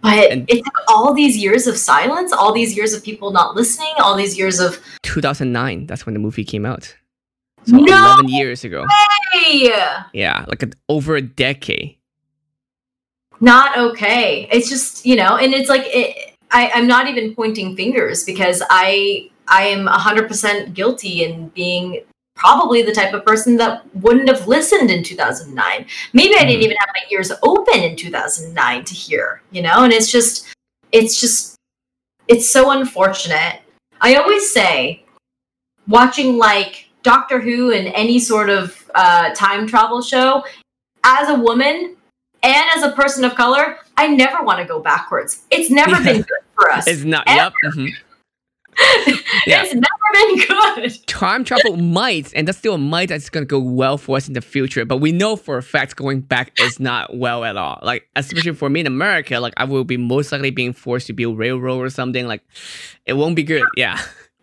[0.00, 3.54] But And- it took all these years of silence, all these years of people not
[3.56, 5.86] listening, all these years of 2009.
[5.86, 6.94] That's when the movie came out.
[7.66, 8.86] So No 11 years ago.
[9.32, 9.72] hey,
[10.12, 11.96] Yeah, like a, over a decade.
[13.40, 14.48] not okay.
[14.50, 18.62] It's just you know, and it's like it, I, I'm not even pointing fingers because
[18.70, 22.02] I I am 100% guilty in being
[22.38, 25.84] probably the type of person that wouldn't have listened in 2009.
[26.12, 26.64] Maybe I didn't Mhm.
[26.64, 30.46] even have my ears open in 2009 to hear, you know, and it's just
[30.92, 31.56] it's just
[32.28, 33.60] it's so unfortunate.
[34.00, 35.04] I always say
[35.88, 40.44] watching like Doctor Who and any sort of uh, time travel show
[41.04, 41.96] as a woman
[42.42, 45.42] and as a person of color, I never want to go backwards.
[45.50, 46.86] It's never been good for us.
[46.86, 47.36] It's not, Ever.
[47.36, 47.52] yep.
[47.74, 47.88] mhm.
[49.46, 49.62] yeah.
[49.64, 50.98] It's never been good.
[51.06, 54.28] Time travel might, and that's still a might that's going to go well for us
[54.28, 54.84] in the future.
[54.84, 57.80] But we know for a fact going back is not well at all.
[57.82, 61.12] Like, especially for me in America, like, I will be most likely being forced to
[61.12, 62.26] build railroad or something.
[62.26, 62.42] Like,
[63.06, 63.64] it won't be good.
[63.76, 64.00] Yeah.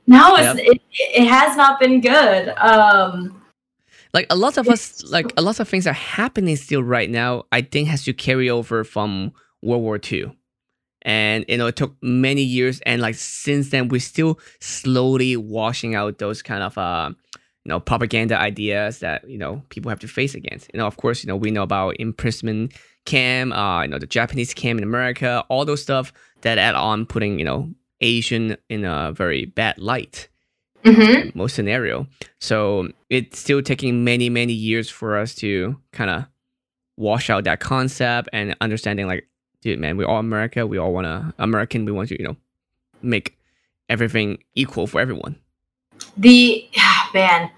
[0.07, 2.49] No, it's, it, it has not been good.
[2.57, 3.41] Um,
[4.13, 7.43] like a lot of us like a lot of things are happening still right now
[7.51, 10.25] i think has to carry over from world war ii
[11.05, 15.95] and you know it took many years and like since then we're still slowly washing
[15.95, 17.09] out those kind of uh
[17.63, 20.97] you know propaganda ideas that you know people have to face against you know of
[20.97, 22.73] course you know we know about imprisonment
[23.05, 27.05] camp uh you know the japanese camp in america all those stuff that add on
[27.05, 27.69] putting you know
[28.01, 30.27] asian in a very bad light
[30.85, 31.37] mm-hmm.
[31.37, 32.07] most scenario.
[32.39, 36.25] So it's still taking many, many years for us to kind of
[36.97, 39.27] wash out that concept and understanding like,
[39.65, 40.65] dude, man, we're all America.
[40.65, 41.83] We all want to American.
[41.85, 42.37] We want to, you know,
[43.01, 43.37] make
[43.89, 45.35] everything equal for everyone.
[46.15, 47.51] The ah, man,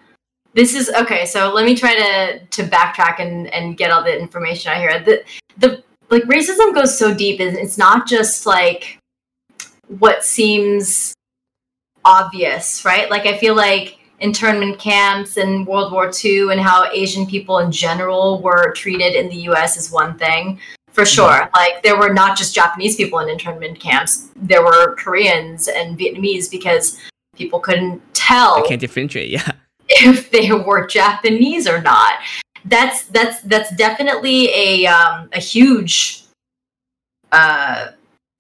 [0.54, 1.26] this is okay.
[1.26, 5.00] So let me try to to backtrack and and get all the information out here.
[5.04, 5.24] The
[5.58, 8.98] the like racism goes so deep, and it's not just like
[10.00, 11.14] what seems
[12.06, 13.12] obvious, right?
[13.12, 17.72] Like I feel like internment camps in World War II and how Asian people in
[17.72, 19.78] general were treated in the U.S.
[19.78, 20.60] is one thing.
[20.98, 21.48] For sure.
[21.54, 24.30] Like there were not just Japanese people in internment camps.
[24.36, 27.00] There were Koreans and Vietnamese because
[27.36, 29.30] people couldn't tell I can't differentiate.
[29.30, 29.52] Yeah.
[29.90, 32.14] if they were Japanese or not.
[32.66, 36.24] That's that's that's definitely a um, a huge
[37.32, 37.90] uh,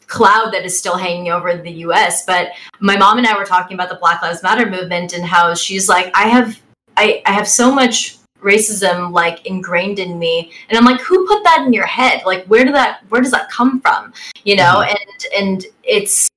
[0.07, 2.25] cloud that is still hanging over the U.S.
[2.25, 5.53] But my mom and I were talking about the Black Lives Matter movement and how
[5.53, 6.59] she's like, I have
[6.97, 10.51] I, I have so much racism like ingrained in me.
[10.69, 12.21] And i'm like who put that in your head?
[12.25, 14.13] Like where did that where does that come from?
[14.43, 14.95] You know mm-hmm.
[14.95, 16.29] and and it's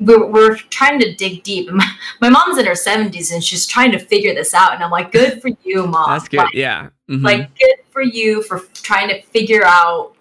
[0.00, 1.70] we're, we're trying to dig deep.
[1.70, 1.88] My,
[2.20, 4.74] my, mom's in her 70s and she's trying to figure this out.
[4.74, 6.10] And i'm like good for you mom.
[6.10, 6.38] That's good.
[6.38, 6.88] Like, yeah.
[7.10, 7.24] Mm-hmm.
[7.24, 10.14] like good for you for trying to figure out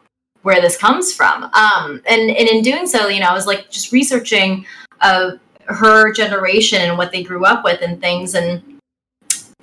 [0.44, 1.44] where this comes from.
[1.46, 4.66] Um and and in doing so you know i was like just researching
[5.02, 5.32] uh
[5.66, 8.36] her generation and what they grew up with and things.
[8.36, 8.80] And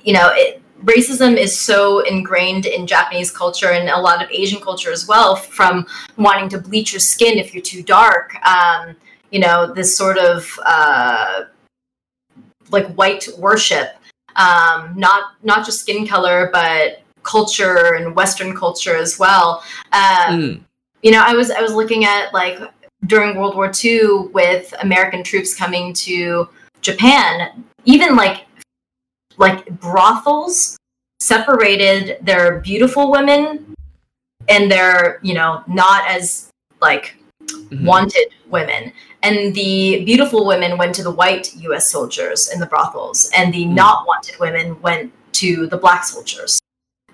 [0.02, 4.60] you know it, racism is so ingrained in Japanese culture and a lot of Asian
[4.60, 8.34] culture as well, from wanting to bleach your skin if you're too dark.
[8.46, 8.96] Um,
[9.30, 11.44] you know, this sort of uh,
[12.70, 13.96] like white worship,
[14.36, 19.62] um, not not just skin color, but culture and Western culture as well.
[19.92, 20.60] Um, mm.
[21.02, 22.58] You know, I was I was looking at like
[23.06, 26.48] during World War II with American troops coming to
[26.80, 28.46] Japan, even like
[29.40, 30.78] like brothels
[31.18, 33.74] separated their beautiful women
[34.48, 36.50] and their you know not as
[36.80, 37.84] like mm-hmm.
[37.84, 43.30] wanted women and the beautiful women went to the white us soldiers in the brothels
[43.36, 43.74] and the mm-hmm.
[43.74, 46.60] not wanted women went to the black soldiers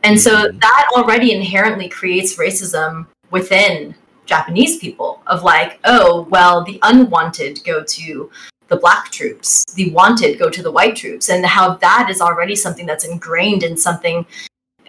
[0.02, 0.58] and so mm-hmm.
[0.58, 7.82] that already inherently creates racism within japanese people of like oh well the unwanted go
[7.84, 8.30] to
[8.68, 12.56] the black troops, the wanted go to the white troops, and how that is already
[12.56, 14.26] something that's ingrained in something.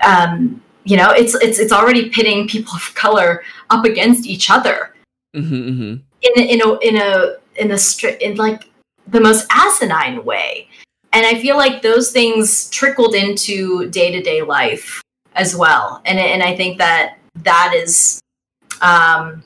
[0.05, 4.93] Um, you know, it's it's it's already pitting people of color up against each other
[5.35, 5.95] mm-hmm, mm-hmm.
[6.21, 8.69] in in a in a in a stri- in like
[9.07, 10.67] the most asinine way.
[11.13, 15.01] And I feel like those things trickled into day to day life
[15.35, 16.01] as well.
[16.05, 18.21] And and I think that that is
[18.81, 19.43] um,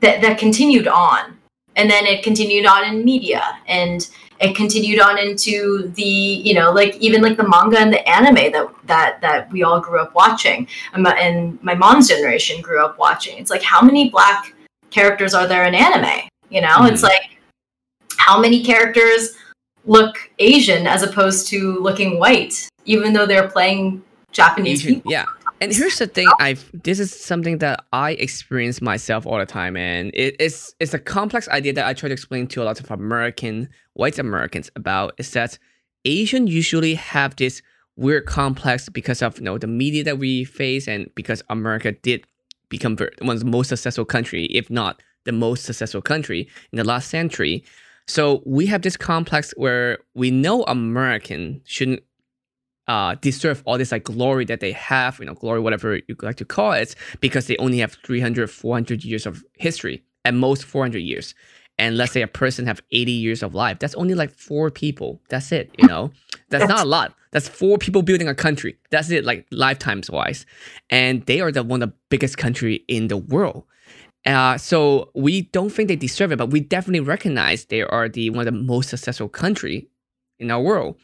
[0.00, 1.35] that that continued on
[1.76, 4.08] and then it continued on in media and
[4.40, 8.52] it continued on into the you know like even like the manga and the anime
[8.52, 12.84] that that that we all grew up watching and my, and my mom's generation grew
[12.84, 13.38] up watching.
[13.38, 14.54] It's like how many black
[14.90, 16.28] characters are there in anime?
[16.50, 16.94] You know mm-hmm.
[16.94, 17.38] it's like
[18.16, 19.36] how many characters
[19.84, 25.12] look asian as opposed to looking white even though they're playing japanese asian, people?
[25.12, 25.24] yeah
[25.60, 29.76] and here's the thing, I've this is something that I experience myself all the time,
[29.76, 32.80] and it, it's it's a complex idea that I try to explain to a lot
[32.80, 35.58] of American white Americans about is that
[36.04, 37.62] Asian usually have this
[37.96, 42.24] weird complex because of you know the media that we face and because America did
[42.68, 46.84] become one of the most successful country, if not the most successful country in the
[46.84, 47.64] last century.
[48.06, 52.02] So we have this complex where we know American shouldn't
[52.88, 56.36] uh, deserve all this like glory that they have, you know, glory, whatever you like
[56.36, 60.98] to call it, because they only have 300, 400 years of history, at most 400
[60.98, 61.34] years.
[61.78, 63.78] And let's say a person have 80 years of life.
[63.78, 65.20] That's only like four people.
[65.28, 66.10] That's it, you know?
[66.48, 67.14] That's not a lot.
[67.32, 68.78] That's four people building a country.
[68.90, 70.46] That's it, like lifetimes wise.
[70.88, 73.64] And they are the one of the biggest country in the world.
[74.24, 78.30] Uh, so we don't think they deserve it, but we definitely recognize they are the
[78.30, 79.88] one of the most successful country
[80.38, 80.96] in our world.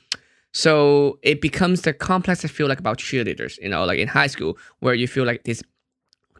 [0.52, 4.26] So it becomes the complex I feel like about cheerleaders, you know, like in high
[4.26, 5.62] school, where you feel like this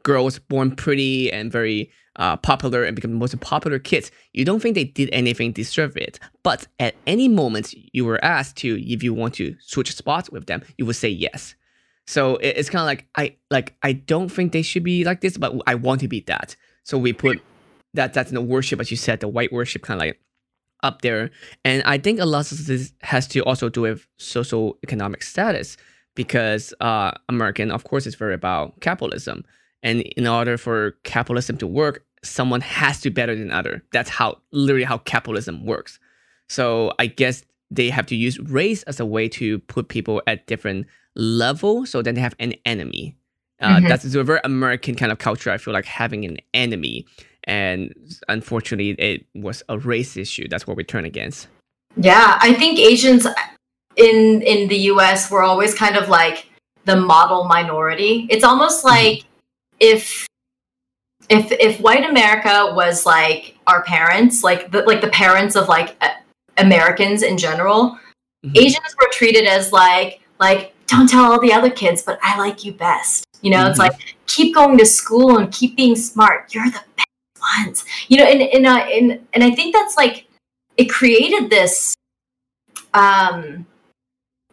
[0.03, 4.11] girl was born pretty and very uh, popular and become the most popular kids.
[4.33, 6.18] You don't think they did anything deserve it.
[6.42, 10.46] But at any moment you were asked to, if you want to switch spots with
[10.46, 11.55] them, you would say yes.
[12.07, 15.37] So it's kind of like I like I don't think they should be like this,
[15.37, 16.57] but I want to be that.
[16.83, 17.40] So we put
[17.94, 20.20] that that's in the worship, as you said, the white worship kind of like
[20.83, 21.31] up there.
[21.64, 25.77] And I think a lot of this has to also do with social economic status
[26.14, 29.45] because uh, American, of course, is very about capitalism.
[29.83, 33.83] And in order for capitalism to work, someone has to be better than other.
[33.92, 35.99] That's how literally how capitalism works.
[36.49, 40.47] So I guess they have to use race as a way to put people at
[40.47, 43.16] different level so then they have an enemy.
[43.61, 43.88] Uh, mm-hmm.
[43.88, 45.51] That's a very American kind of culture.
[45.51, 47.07] I feel like having an enemy
[47.44, 47.92] and
[48.28, 51.48] unfortunately it was a race issue that's what we turn against
[51.96, 53.26] yeah i think asians
[53.96, 56.46] in in the us were always kind of like
[56.85, 58.94] the model minority it's almost mm-hmm.
[58.94, 59.26] like mm-hmm.
[59.81, 60.26] if
[61.28, 65.96] if if white america was like our parents like the like the parents of like
[66.59, 67.98] americans in general
[68.44, 68.56] mm-hmm.
[68.56, 72.64] asians were treated as like like don't tell all the other kids but i like
[72.64, 73.71] you best you know mm-hmm.
[73.71, 77.06] it's like keep going to school and keep being smart you're the best
[77.59, 80.27] once you know and and, uh, and and i think that's like
[80.77, 81.94] it created this
[82.94, 83.67] um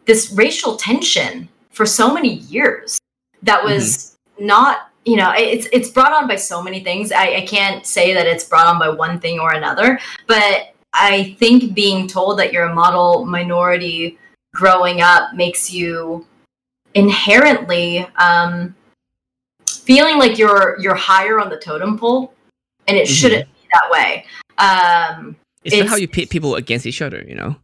[0.06, 2.98] this racial tension for so many years
[3.42, 4.46] that was mm-hmm.
[4.46, 7.10] not you know it's it's brought on by so many things.
[7.10, 11.36] I, I can't say that it's brought on by one thing or another but i
[11.38, 14.18] think being told that you're a model minority
[14.54, 16.26] growing up makes you
[16.94, 18.74] inherently um,
[19.66, 22.34] feeling like you're you're higher on the totem pole,
[22.88, 23.12] and it Mhm.
[23.20, 24.24] shouldn't be that way.
[24.58, 27.56] Um, It's, It's- how you pit people against each other, you know.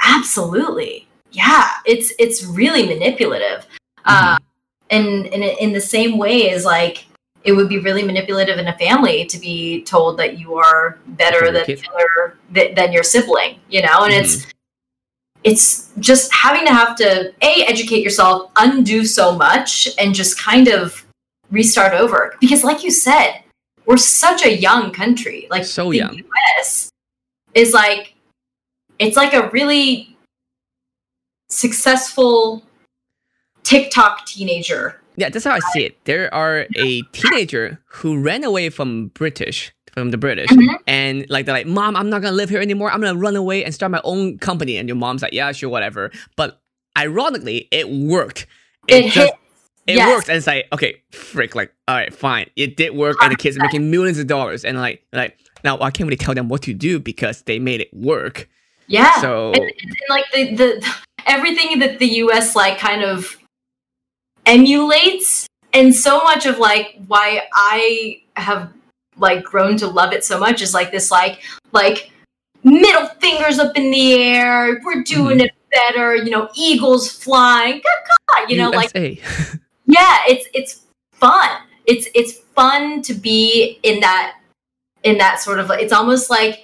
[0.00, 3.66] absolutely, yeah, it's it's really manipulative.
[4.04, 4.36] Uh,
[4.90, 7.04] and, and in the same way as like
[7.44, 11.50] it would be really manipulative in a family to be told that you are better
[11.52, 11.78] than kid.
[11.80, 14.46] the other, th- than your sibling you know and it's
[15.44, 20.68] it's just having to have to a educate yourself undo so much and just kind
[20.68, 21.04] of
[21.50, 23.39] restart over because like you said
[23.90, 26.22] we're such a young country like So the young.
[26.60, 26.90] us
[27.54, 28.14] is like
[29.00, 30.16] it's like a really
[31.48, 32.62] successful
[33.64, 36.02] tiktok teenager Yeah, that's how I see it.
[36.04, 40.76] There are a teenager who ran away from British, from the British, Mhm.
[40.86, 42.90] and like they're like, "Mom, I'm not gonna live here anymore.
[42.90, 45.68] I'm gonna run away and start my own company." And your mom's like, "Yeah, sure,
[45.68, 46.60] whatever." But
[46.96, 48.46] ironically, it worked.
[48.88, 49.34] it, just- hit
[49.86, 50.08] It yes.
[50.14, 53.36] worked, and it's like, okay, frick, like, all right, fine, it did work, and the
[53.36, 56.48] kids are making millions of dollars, and like, like now I can't really tell them
[56.48, 58.48] what to do because they made it work.
[58.86, 63.36] yeah So and, and like the, the everything that the us like kind of
[64.46, 68.72] emulates and so much of like why i have
[69.18, 72.10] like grown to love it so much is like this like like
[72.64, 75.44] middle fingers up in the air we're doing Mhm.
[75.44, 77.80] it better you know eagles flying
[78.48, 79.20] you know like USA.
[79.90, 80.82] yeah it's it's
[81.12, 81.48] fun
[81.86, 84.36] it's it's fun to be in that
[85.02, 86.60] in that sort of like it's almost like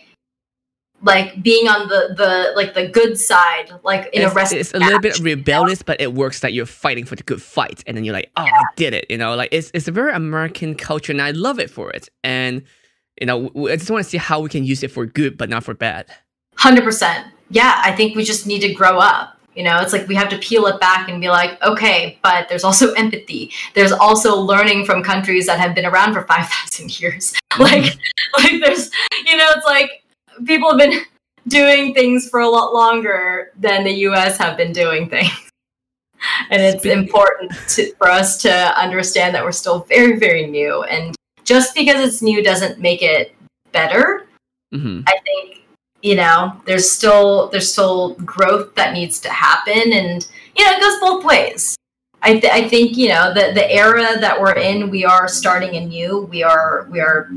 [1.02, 4.72] like being on the the like the good side like in a it's, wrestling it's
[4.72, 7.96] a little bit rebellious, but it works that you're fighting for the good fight, and
[7.96, 9.04] then you're like, oh, I did it.
[9.10, 12.08] You know, like it's it's a very American culture, and I love it for it.
[12.24, 12.62] And
[13.20, 15.36] you know, w- I just want to see how we can use it for good,
[15.36, 16.06] but not for bad.
[16.58, 20.14] 100% yeah i think we just need to grow up you know it's like we
[20.14, 23.50] have to peel it back and be like okay but there's also empathy.
[23.74, 27.34] There's also learning from countries that have been around for 5000 years.
[27.58, 27.96] Like
[28.36, 28.90] like there's
[29.24, 30.04] you know it's like
[30.44, 31.00] people have been
[31.48, 35.32] doing things for a lot longer than the us have been doing things.
[36.50, 40.82] And it's Speak- important to, for us to understand that we're still very very new.
[40.82, 43.34] And just because it's new doesn't make it
[43.72, 44.26] better.
[44.74, 45.62] Hmm I think
[46.06, 50.26] you know there's still there's still growth that needs to happen, and
[50.56, 51.74] you know it goes both ways.
[52.22, 55.74] I, th- I think you know the the era that we're in, we are starting
[55.76, 56.28] anew.
[56.30, 57.28] We are we are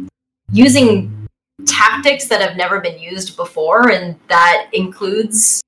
[0.52, 1.28] using
[1.66, 5.62] tactics that have never been used before, and that includes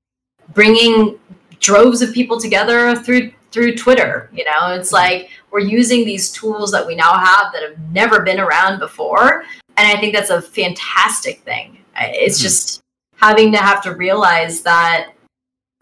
[0.54, 1.20] bringing
[1.60, 4.30] droves of people together through through Twitter.
[4.32, 8.22] You know, it's like we're using these tools that we now have that have never
[8.22, 9.43] been around before,
[9.78, 11.80] and I think that's a fantastic thing.
[11.97, 12.43] It's Mhm.
[12.43, 12.80] just
[13.22, 15.11] having to have to realize that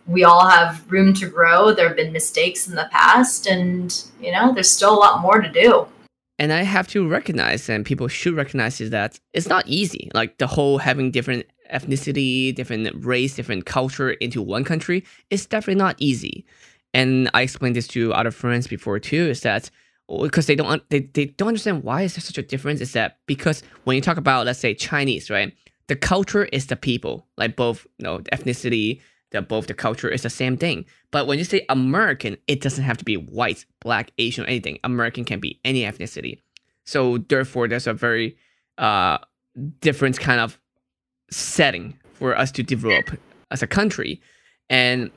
[0.08, 1.72] we all have room to grow.
[1.72, 5.42] There have been mistakes in the past, and you know, there's still a lot more
[5.42, 5.88] to do.
[6.40, 10.10] And I have to recognize, and people should recognize, is that it's not easy.
[10.14, 15.80] Like the whole having different ethnicity, different race, different culture into one country is definitely
[15.80, 16.46] not easy.
[16.94, 19.30] And I explained this to other friends before too.
[19.30, 19.70] Is that
[20.08, 22.82] oh, because they don't they, they don't understand why is there such a difference?
[22.82, 25.54] Is that because when you talk about let's say Chinese, right?
[25.90, 30.22] The culture is the people, like both you know ethnicity, the both the culture is
[30.22, 30.86] the same thing.
[31.10, 34.78] But when you say American, it doesn't have to be white, black, Asian, anything.
[34.84, 36.42] American can be any ethnicity.
[36.86, 38.38] So therefore, there's a very
[38.78, 39.18] uh,
[39.82, 40.60] different kind of
[41.32, 43.10] setting for us to develop
[43.50, 44.22] as a country,
[44.70, 45.10] and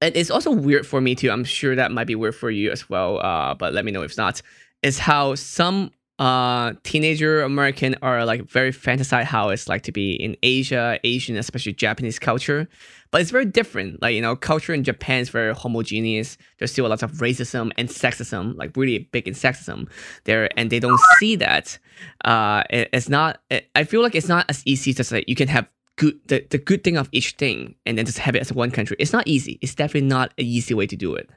[0.00, 1.30] and it's also weird for me too.
[1.30, 3.20] I'm sure that might be weird for you as well.
[3.20, 4.40] Uh, but let me know if not.
[4.82, 5.90] Is how some
[6.20, 11.36] uh teenager American are like very fantasize how it's like to be in Asia, Asian,
[11.36, 12.68] especially Japanese culture.
[13.10, 14.00] But it's very different.
[14.02, 16.38] Like, you know, culture in Japan is very homogeneous.
[16.58, 19.88] There's still a lot of racism and sexism, like really big in sexism
[20.24, 21.78] there, and they don't see that.
[22.24, 23.40] Uh, it- it's not.
[23.50, 25.66] It, I feel like it's not as easy to say you can have
[25.96, 28.70] good the, the good thing of each thing and then just have it as one
[28.70, 28.96] country.
[29.00, 29.58] It's not easy.
[29.62, 31.28] It's definitely not an easy way to do it.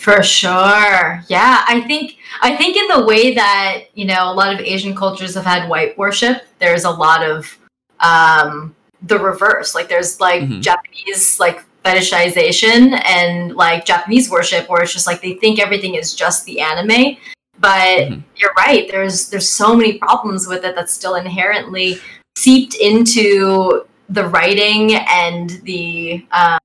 [0.00, 1.22] For sure.
[1.28, 4.94] Yeah, I think I think in the way that, you know, a lot of Asian
[4.94, 7.58] cultures have had white worship, there's a lot of
[8.00, 9.74] um the reverse.
[9.74, 10.62] Like there's like Mhm.
[10.62, 16.14] Japanese like fetishization and like Japanese worship where it's just like they think everything is
[16.14, 17.16] just the anime.
[17.58, 18.22] But Mhm.
[18.36, 21.98] you're right, there's there's so many problems with it that's still inherently
[22.36, 26.58] seeped into the writing and the um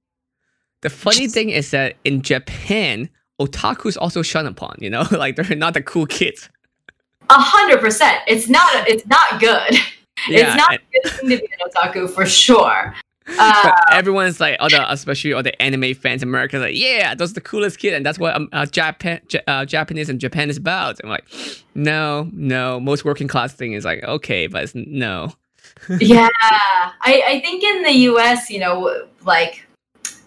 [0.81, 3.09] The funny thing is that in Japan,
[3.39, 4.77] otaku's also shunned upon.
[4.79, 6.49] You know, like they're not the cool kids.
[7.29, 8.19] a hundred percent.
[8.27, 9.77] It's not it's not good.
[10.27, 12.93] Yeah, it's not and- a good thing to be an otaku for sure.
[13.39, 17.31] Uh, everyone's like, all the especially all the anime fans in America, like, yeah, those
[17.31, 20.57] are the coolest kid, and that's what um, uh, Japan, uh, Japanese and Japan is
[20.57, 20.99] about.
[21.03, 21.25] I'm like,
[21.73, 25.33] no, no, most working class thing is like, okay, but it's no.
[25.99, 29.65] yeah, I, I think in the U.S., you know, like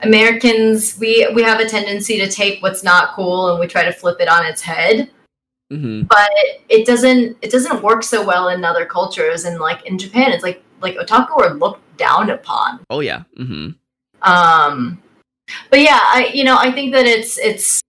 [0.03, 3.93] Americans, we we have a tendency to take what's not cool and we try to
[3.93, 5.11] flip it on its head.
[5.73, 6.03] Mm-hmm.
[6.03, 6.31] But
[6.69, 9.45] it doesn't it doesn't work so well in other cultures.
[9.45, 12.81] And like in Japan, it's like like otaku are looked down upon.
[12.91, 13.23] Oh yeah.
[13.39, 13.71] Mm-hmm.
[14.31, 15.03] Um,
[15.71, 17.81] but yeah, I you know I think that it's it's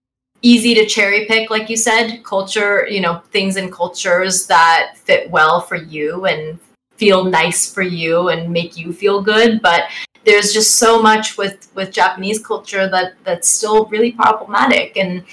[0.41, 2.87] easy to cherry pick, like you said, culture.
[2.87, 6.59] You know, things in cultures that fit well for you and
[6.97, 9.61] feel nice for you and make you feel good.
[9.61, 9.83] But
[10.27, 15.23] there's just so much with with Japanese culture that that's still really problematic and.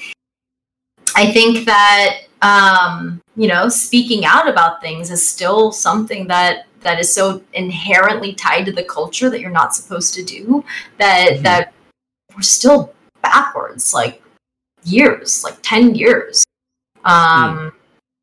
[1.16, 7.01] I think that um, you know speaking out about things is still something that that
[7.01, 10.64] is so inherently tied to the culture that you're not supposed to do
[10.99, 11.42] that mm-hmm.
[11.42, 11.72] that
[12.34, 14.22] we're still backwards like
[14.84, 16.45] years like 10 years
[17.05, 17.72] um mm.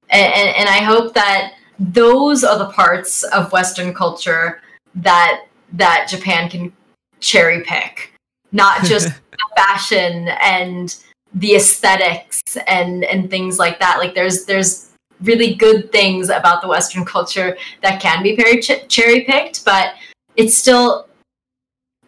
[0.09, 4.61] and, and i hope that those are the parts of western culture
[4.93, 6.71] that that japan can
[7.19, 8.13] cherry pick
[8.51, 9.11] not just
[9.55, 10.97] fashion and
[11.33, 14.91] the aesthetics and and things like that like there's there's
[15.23, 19.93] really good things about the Western culture that can be very ch- cherry picked, but
[20.35, 21.07] it's still.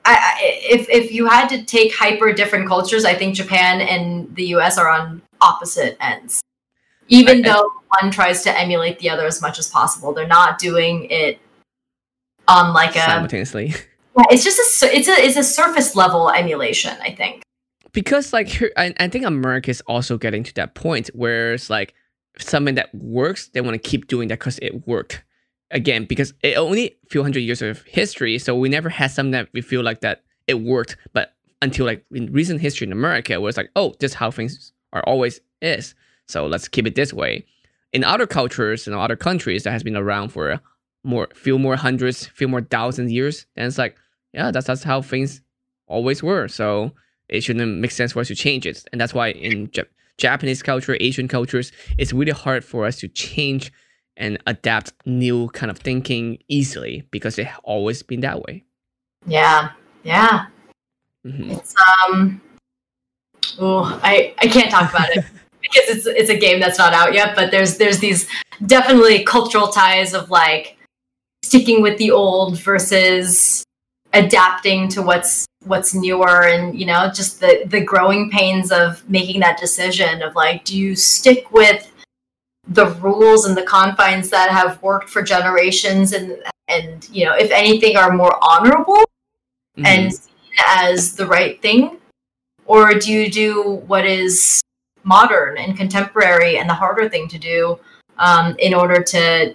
[0.06, 4.34] I, I, if if you had to take hyper different cultures, I think Japan and
[4.36, 4.78] the U.S.
[4.78, 6.42] are on opposite ends.
[7.08, 10.60] Even I, though one tries to emulate the other as much as possible, they're not
[10.60, 11.40] doing it
[12.48, 13.74] on like a simultaneously.
[14.16, 16.96] Yeah, it's just a it's a it's a surface level emulation.
[17.02, 17.42] I think
[17.94, 21.96] because like I, I think America is also getting to that point where it's like
[22.38, 25.24] something that works, they want to keep doing that because it worked.
[25.72, 29.32] Again, because it only a few hundred years of history, so we never had something
[29.32, 30.98] that we feel like that it worked.
[31.14, 31.34] But
[31.64, 34.74] until like in recent history in America, where it's like, oh, this is how things
[34.92, 35.96] are always is.
[36.28, 37.46] So let's keep it this way.
[37.92, 40.60] In other cultures and other countries that has been around for
[41.04, 43.98] more, few more hundreds, few more thousands years, and it's like,
[44.34, 45.42] yeah, that's that's how things
[45.88, 46.48] always were.
[46.48, 46.92] So
[47.30, 49.70] it shouldn't make sense for us to change it, and that's why in
[50.18, 53.72] Japanese culture, Asian cultures, it's really hard for us to change
[54.18, 58.64] and adapt new kind of thinking easily because they've always been that way.
[59.26, 59.72] Yeah,
[60.04, 60.46] yeah.
[61.26, 61.52] Mm-hmm.
[61.52, 61.74] It's
[62.08, 62.42] um,
[63.60, 65.26] oh, I I can't talk about it
[65.62, 67.36] because it's it's a game that's not out yet.
[67.36, 68.28] But there's there's these
[68.66, 70.78] definitely cultural ties of like
[71.44, 73.64] sticking with the old versus
[74.14, 79.40] adapting to what's what's newer and you know just the the growing pains of making
[79.40, 81.92] that decision of like do you stick with
[82.68, 86.38] the rules and the confines that have worked for generations and
[86.68, 89.86] and you know if anything are more honorable mm-hmm.
[89.86, 90.34] and seen
[90.68, 91.98] as the right thing
[92.66, 94.62] or do you do what is
[95.04, 97.78] modern and contemporary and the harder thing to do
[98.18, 99.54] um, in order to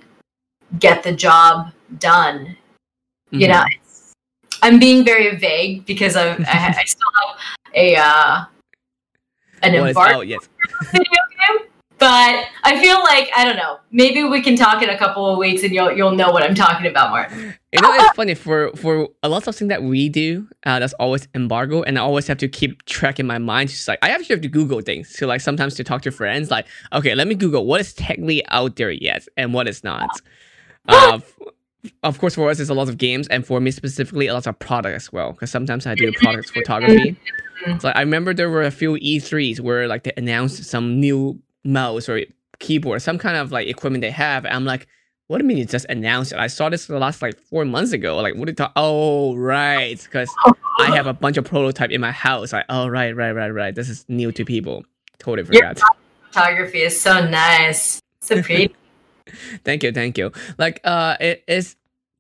[0.78, 2.57] get the job done
[3.30, 3.41] mm-hmm.
[3.41, 3.64] you know
[4.62, 6.34] I'm being very vague because I, I,
[6.78, 7.36] I still have
[7.74, 8.45] a uh,
[9.62, 10.49] an what embargo oh, yes.
[10.93, 11.68] video game.
[11.99, 13.78] But I feel like I don't know.
[13.91, 16.55] Maybe we can talk in a couple of weeks, and you'll you'll know what I'm
[16.55, 17.55] talking about, Martin.
[17.72, 20.47] You know, it's funny for for a lot of things that we do.
[20.64, 23.70] Uh, that's always embargo, and I always have to keep track in my mind.
[23.70, 25.09] Just like I actually have to Google things.
[25.09, 28.47] So like sometimes to talk to friends, like okay, let me Google what is technically
[28.49, 30.09] out there yet and what is not.
[30.91, 31.20] Uh,
[32.02, 34.46] of course, for us, it's a lot of games, and for me specifically, a lot
[34.46, 35.32] of product as well.
[35.32, 36.24] Because sometimes I do mm-hmm.
[36.24, 37.16] product photography.
[37.80, 42.08] So I remember there were a few E3s where like they announced some new mouse
[42.08, 42.22] or
[42.58, 44.46] keyboard, some kind of like equipment they have.
[44.46, 44.86] I'm like,
[45.26, 46.38] what do you mean you just announced it?
[46.38, 48.16] I saw this the last like four months ago.
[48.16, 50.30] Like, what did you Oh, right, because
[50.80, 52.52] I have a bunch of prototype in my house.
[52.52, 53.74] Like, oh, right, right, right, right.
[53.74, 54.84] This is new to people.
[55.18, 55.78] Totally forgot.
[55.78, 55.86] Your
[56.30, 58.00] photography is so nice.
[58.20, 58.74] So pretty.
[59.64, 60.32] thank you, thank you.
[60.58, 61.76] Like, uh, it is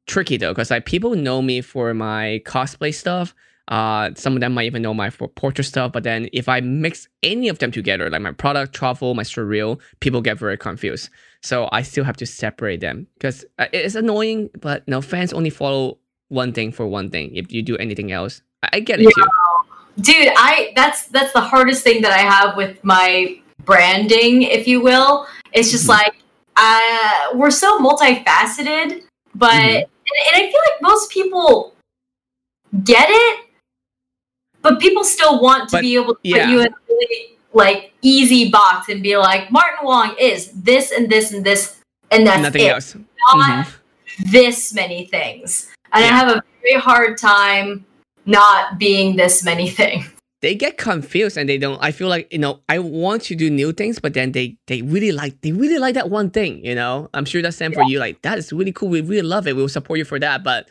[0.06, 3.34] tricky though, because like people know me for my cosplay stuff.
[3.68, 6.60] Uh, some of them might even know my for portrait stuff, but then if I
[6.60, 11.10] mix any of them together, like my product, truffle, my surreal, people get very confused.
[11.42, 14.48] So I still have to separate them because uh, it's annoying.
[14.58, 15.98] But no, fans only follow
[16.28, 17.34] one thing for one thing.
[17.36, 19.10] If you do anything else, I, I get it yeah.
[19.14, 19.28] too.
[20.00, 24.80] Dude, I that's that's the hardest thing that I have with my branding, if you
[24.80, 25.26] will.
[25.52, 26.04] It's just mm-hmm.
[26.04, 26.14] like
[26.58, 29.02] uh, we're so multifaceted,
[29.34, 29.68] but mm-hmm.
[29.68, 31.74] and, and I feel like most people
[32.82, 33.46] get it,
[34.60, 36.44] but people still want to but, be able to yeah.
[36.44, 40.90] put you in a really like easy box and be like, Martin Wong is this
[40.90, 41.80] and this and this,
[42.10, 42.72] and that's nothing it.
[42.72, 42.94] else.
[42.94, 44.30] Not mm-hmm.
[44.30, 45.70] this many things.
[45.92, 46.10] And Yeah.
[46.10, 47.86] I have a very hard time
[48.26, 50.10] not being this many things.
[50.40, 53.50] They get confused and they don't i feel like you know i want to do
[53.50, 56.74] new things but then they they really like they really like that one thing you
[56.74, 57.08] know?
[57.14, 58.88] I'm sure that's same for you like that is really cool.
[58.88, 59.56] We really love it.
[59.56, 60.68] We'll support you for that but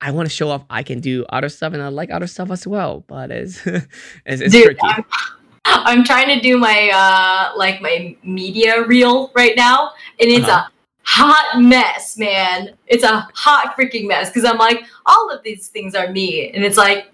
[0.00, 2.50] i want to show off i can do other stuff and i like other stuff
[2.52, 3.88] as well but it's it's,
[4.26, 4.80] it's Dude, tricky.
[4.84, 5.04] I'm,
[5.64, 9.90] I'm trying to do my uh like my media reel right now,
[10.20, 10.68] and it's Uh-huh.
[10.68, 12.74] a hot mess, man.
[12.86, 16.64] It's a hot freaking mess because I'm like, all of these things are me, and
[16.64, 17.10] it's like,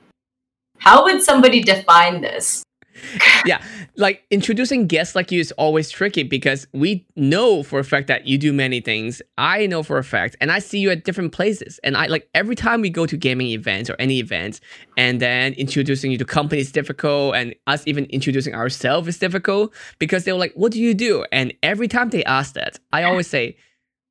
[0.78, 2.64] how would somebody define this?
[3.46, 3.62] Yeah,
[3.96, 8.26] like introducing guests like you is always tricky because we know for a fact that
[8.26, 9.20] you do many things.
[9.36, 11.78] I know for a fact, and I see you at different places.
[11.84, 14.60] And I like every time we go to gaming events or any events,
[14.96, 19.74] and then introducing you to companies is difficult, and us even introducing ourselves is difficult
[19.98, 23.26] because they're like, "What do you do?" And every time they ask that, I always
[23.26, 23.56] say.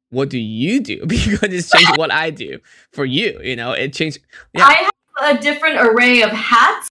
[0.09, 1.03] What do you do?
[1.07, 2.59] Because it's changed what I do
[2.91, 3.39] for you.
[3.41, 4.19] You know, it changed.
[4.53, 4.67] Yeah.
[4.67, 4.91] I have
[5.21, 6.89] a different array of hats.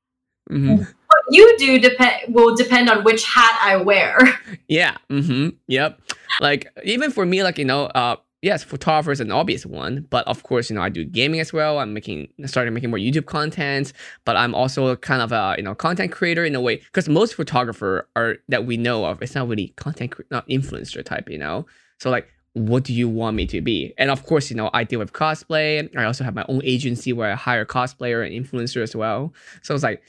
[0.50, 0.78] Mhm.
[0.78, 4.18] What you do depend will depend on which hat I wear.
[4.68, 4.96] Yeah.
[5.10, 5.50] Mm-hmm.
[5.68, 6.00] Yep.
[6.40, 10.26] Like even for me, like you know, uh, yes, photographer is an obvious one, but
[10.26, 11.78] of course, you know, I do gaming as well.
[11.78, 13.92] I'm making starting making more YouTube content,
[14.24, 17.34] but I'm also kind of a you know content creator in a way because most
[17.34, 19.20] photographer are that we know of.
[19.22, 21.66] It's not really content, cre- not influencer type, you know.
[21.98, 22.31] So like.
[22.54, 23.94] What do you want me to be?
[23.96, 25.88] And of course, you know, I deal with cosplay.
[25.96, 29.32] I also have my own agency where I hire cosplayer and influencer as well.
[29.62, 30.02] So it's like,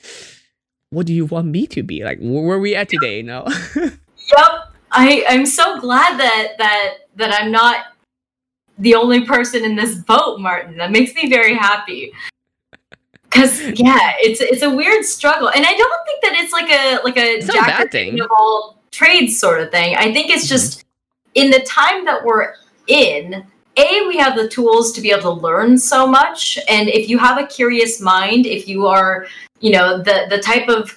[0.90, 2.04] what do you want me to be?
[2.04, 3.18] Like, where, are we at today?
[3.18, 3.48] You know?
[4.38, 4.50] Yep.
[4.94, 7.88] I I'm so glad that that that I'm not
[8.78, 10.78] the only person in this boat, Martin.
[10.78, 12.14] That makes me very happy.
[13.32, 17.04] Cause yeah, it's it's a weird struggle, and I don't think that it's like a
[17.04, 18.20] like a It's jack bad or thing.
[18.22, 19.96] of all trades sort of thing.
[19.98, 20.50] I think it's Mhm.
[20.50, 20.86] just
[21.36, 22.54] in the time that we're
[22.88, 23.46] in.
[23.76, 27.18] A, we have the tools to be able to learn so much, and if you
[27.18, 29.26] have a curious mind, if you are,
[29.62, 30.96] you know, the the type of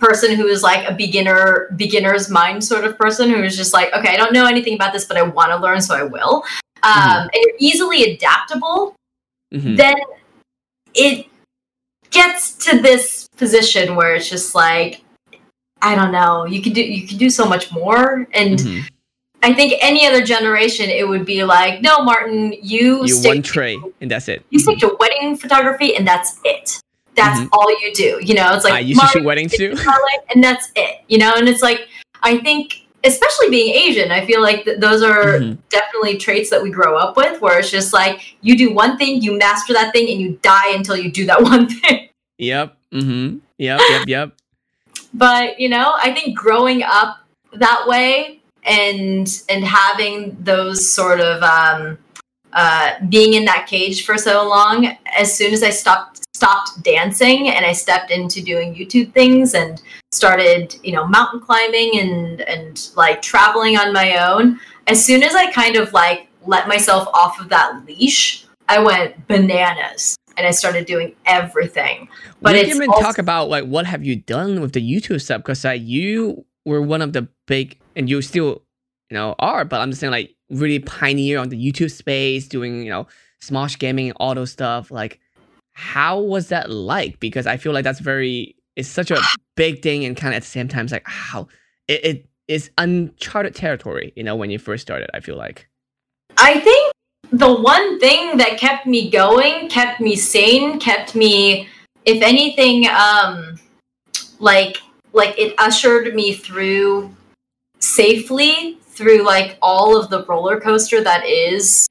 [0.00, 3.92] person who is like a beginner beginner's mind sort of person who is just like
[3.92, 6.42] okay i don't know anything about this but i want to learn so i will
[6.82, 7.22] um, Mhm.
[7.22, 8.96] and you're easily adaptable
[9.52, 9.76] Mhm.
[9.76, 9.94] then
[10.94, 11.26] it
[12.10, 15.02] gets to this position where it's just like
[15.80, 18.84] i don't know you can do you can do so much more and Mhm.
[19.44, 23.42] I think any other generation it would be like no martin you, you stick one
[23.42, 24.44] tray and that's it.
[24.50, 26.80] you stick to wedding photography and that's it
[27.14, 27.48] that's Mhm.
[27.52, 29.74] all you do you know it's like I used to Martin, shoot weddings too.
[30.34, 31.80] And that's it you know and it's like
[32.22, 35.58] i think especially being asian i feel like th- those are Mhm.
[35.68, 39.22] definitely traits that we grow up with where it's just like you do one thing
[39.22, 42.76] you master that thing and you die until you do that one thing Yep.
[42.92, 43.38] Mm-hmm.
[43.58, 43.80] Yep.
[43.90, 44.02] Yep.
[44.08, 44.32] Yep.
[45.14, 47.18] but you know i think growing up
[47.52, 51.98] that way and and having those sort of um
[52.52, 57.48] uh being in that cage for so long as soon as i stopped stopped dancing
[57.50, 62.90] and i stepped into doing youtube things and started you know mountain climbing and and
[62.96, 67.40] like traveling on my own as soon as i kind of like let myself off
[67.40, 72.08] of that leash i went bananas and i started doing everything.
[72.42, 74.80] But we it's didn't even also- talk about like what have you done with the
[74.80, 78.62] YouTube stuff because uh, you were one of the big and you still
[79.10, 82.82] you know are, but I'm just saying like really pioneer on the YouTube space, doing
[82.82, 83.06] you know
[83.42, 84.90] Smosh gaming all those stuff.
[84.90, 85.20] Like,
[85.72, 87.20] how was that like?
[87.20, 89.20] Because I feel like that's very it's such a
[89.56, 91.46] big thing and kind of at the same time it's like how
[91.86, 94.12] it, it is uncharted territory.
[94.16, 95.68] You know when you first started, I feel like.
[96.36, 96.92] I think
[97.32, 101.68] the one thing that kept me going, kept me sane, kept me,
[102.04, 103.58] if anything, um,
[104.40, 104.78] like
[105.14, 107.14] like it ushered me through
[107.78, 111.86] safely through like all of the roller coaster that is,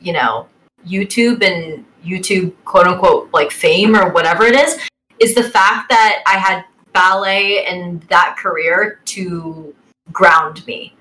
[0.00, 0.48] you know,
[0.86, 4.78] YouTube and YouTube quote unquote like fame or whatever it is,
[5.18, 9.74] is the fact that I had ballet and that career to
[10.12, 10.94] ground me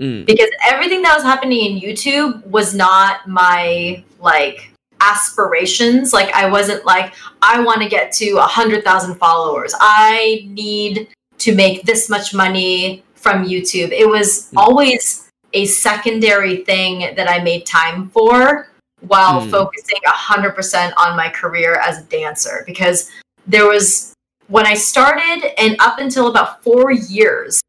[0.00, 0.24] Mm.
[0.24, 4.70] because everything that was happening in YouTube was not my like
[5.02, 6.14] aspirations.
[6.14, 7.12] Like I wasn't like
[7.42, 9.74] I want to get to a hundred thousand followers.
[9.78, 11.08] I need
[11.40, 13.90] to make this much money from YouTube.
[13.92, 14.58] It was Mm.
[14.58, 18.68] always a secondary thing that I made time for
[19.00, 19.50] while Mm.
[19.50, 23.10] focusing a hundred percent on my career as a dancer because
[23.46, 24.14] there was
[24.48, 27.62] when I started and up until about four years,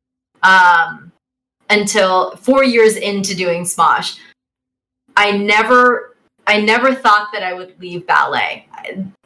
[0.43, 1.11] um,
[1.69, 4.17] until four years into doing Smosh,
[5.15, 6.15] I never,
[6.47, 8.67] I never thought that I would leave ballet.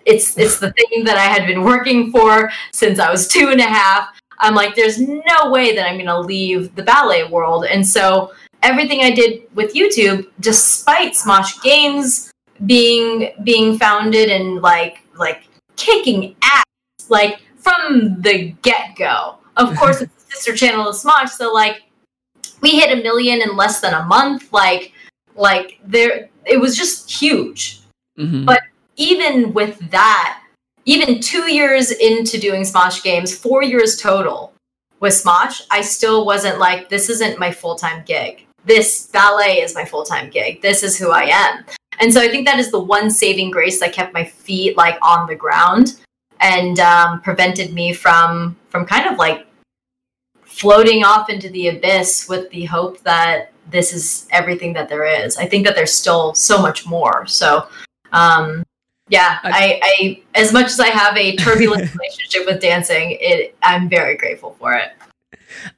[0.06, 3.62] It's it's the thing that I had been working for since I was two and
[3.62, 4.10] a half.
[4.40, 8.32] I'm like, there's no way that I'm gonna leave the ballet world, and so
[8.64, 12.32] everything I did with YouTube, despite Smosh Games
[12.66, 15.44] being being founded and like like
[15.76, 16.64] kicking ass
[17.10, 19.38] like from the get go.
[19.58, 21.84] Of course, it's a sister channel of Smosh, so like
[22.62, 24.52] we hit a million in less than a month.
[24.52, 24.94] Like
[25.36, 27.82] like there, it was just huge.
[28.18, 28.46] Mhm.
[28.46, 28.62] But
[28.96, 30.42] even with that,
[30.86, 34.54] even two years into doing Smosh games, four years total
[35.00, 38.46] with Smosh, I still wasn't like, this isn't my full time gig.
[38.66, 40.62] This ballet is my full time gig.
[40.62, 41.66] This is who I am.
[42.00, 44.98] And so I think that is the one saving grace that kept my feet like
[45.02, 46.00] on the ground
[46.42, 49.48] and um, prevented me from from kind of like
[50.44, 55.38] floating off into the abyss with the hope that this is everything that there is.
[55.38, 57.26] I think that there's still so much more.
[57.26, 57.68] So
[58.12, 58.65] um,
[59.10, 63.90] yeah, I, I as much as I have a turbulent relationship with dancing, it I'm
[63.90, 64.92] very grateful for it.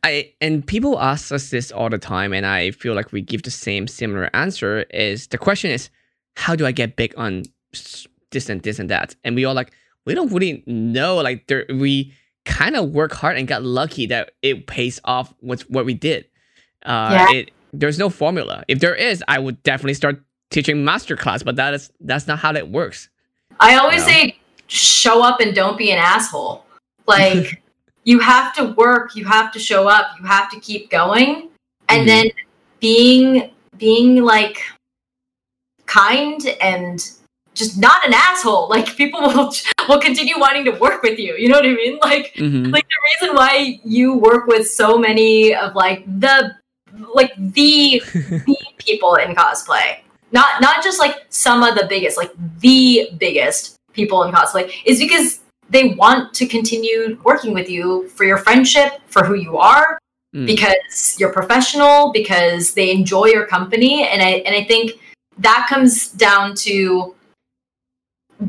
[0.04, 3.44] I and people ask us this all the time, and I feel like we give
[3.44, 4.82] the same similar answer.
[4.92, 5.90] Is the question is
[6.36, 7.44] how do I get big on
[8.32, 9.16] this and this and that?
[9.24, 9.74] And we all like
[10.06, 11.18] we don't really know.
[11.18, 12.14] Like there, we
[12.46, 16.26] kind of work hard and got lucky that it pays off with what we did.
[16.86, 17.32] Uh, Yeah.
[17.32, 18.64] it there's no formula.
[18.70, 22.40] If there is, I would definitely start teaching master class, but that is that's not
[22.40, 23.10] how that works.
[23.60, 24.14] I always Yeah.
[24.14, 26.66] say show up and don't be an asshole.
[27.06, 27.62] Like
[28.04, 31.50] you have to work, you have to show up, you have to keep going.
[31.90, 32.08] And Mhm.
[32.08, 32.26] then
[32.80, 34.62] being being like
[35.86, 37.00] kind and
[37.54, 38.70] just not an asshole.
[38.70, 39.54] Like people will
[39.88, 41.36] will continue wanting to work with you.
[41.36, 41.98] You know what I mean?
[42.02, 42.72] Like Mhm.
[42.72, 46.56] like the reason why you work with so many of like the
[47.14, 49.98] like the the people in cosplay
[50.32, 55.00] not not just like some of the biggest like the biggest people in cosplay is
[55.00, 60.00] because they want to continue working with you for your friendship for who you are
[60.36, 60.46] Mm.
[60.46, 64.92] because you're professional because they enjoy your company and i and i think
[65.38, 67.16] that comes down to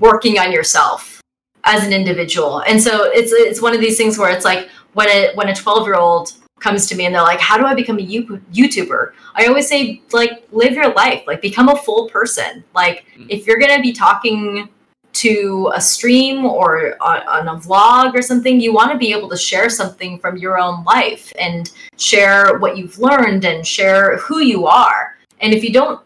[0.01, 1.23] working on yourself
[1.63, 5.09] as an individual and so it's it's one of these things where it's like when
[5.09, 7.75] a when a 12 year old comes to me and they're like how do i
[7.75, 9.13] become a youtuber?
[9.35, 12.65] I always say like live your life like become a full person.
[12.75, 13.27] Like Mm.
[13.29, 14.69] if you're going to be talking
[15.15, 19.29] to a stream or on, on a vlog or something you want to be able
[19.29, 24.41] to share something from your own life and share what you've learned and share who
[24.41, 25.17] you are.
[25.41, 26.01] And if you don't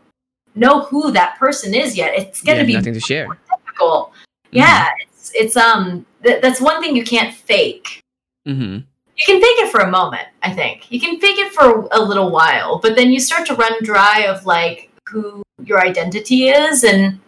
[0.55, 3.27] know who that person is yet it's going to have be nothing to share.
[3.51, 4.13] difficult.
[4.51, 8.01] Yeah it's it's um th- that's one thing you can't fake.
[8.47, 8.79] Hmm
[9.17, 12.01] you can fake it for a moment i think you can fake it for a
[12.01, 16.83] little while but then you start to run dry of like who your identity is
[16.85, 17.19] and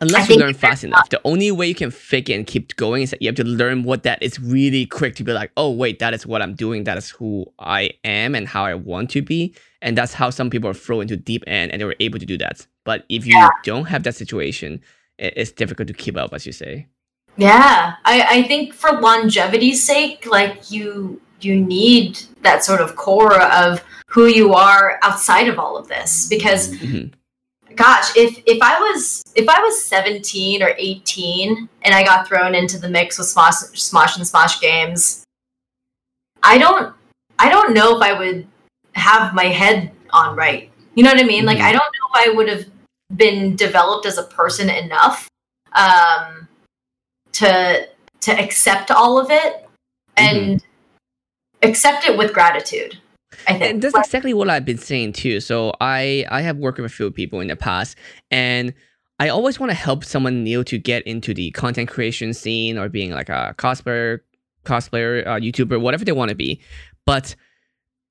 [0.00, 1.08] Unless you learn fast enough.
[1.08, 3.42] The only way you can fake it and keep going is that you have to
[3.44, 6.54] learn what that is really quick to be like, oh, wait, that is what I'm
[6.54, 6.84] doing.
[6.84, 9.56] That is who I am and how I want to be.
[9.82, 12.26] And that's how some people are thrown into deep end and they were able to
[12.26, 12.64] do that.
[12.84, 13.48] But if you Yeah.
[13.64, 14.82] don't have that situation,
[15.18, 16.86] it's difficult to keep up, as you say.
[17.36, 23.40] yeah i i think for longevity's sake like you you need that sort of core
[23.42, 26.26] of who you are outside of all of this?
[26.28, 27.12] Because Mhm.
[27.76, 32.54] gosh if if i was if i was 17 or 18 and i got thrown
[32.54, 35.22] into the mix with smosh, smosh and smosh games
[36.42, 36.92] i don't
[37.38, 38.46] i don't know if i would
[38.94, 40.72] have my head on right.
[40.94, 41.44] You know what i mean?
[41.44, 41.68] Like Mhm.
[41.68, 42.64] i don't know if i would have
[43.16, 45.28] been developed as a person enough
[45.74, 46.48] um
[47.32, 47.86] to
[48.22, 49.68] to accept all of it.
[50.16, 50.64] And
[51.62, 52.98] accept it with gratitude
[53.46, 55.40] i think And that's exactly what I've been saying too.
[55.40, 57.96] So I I have worked with a few people in the past,
[58.30, 58.74] and
[59.20, 62.88] I always want to help someone new to get into the content creation scene or
[62.88, 64.20] being like a cosplayer,
[64.64, 66.60] cosplayer, uh, YouTuber, whatever they want to be.
[67.04, 67.34] But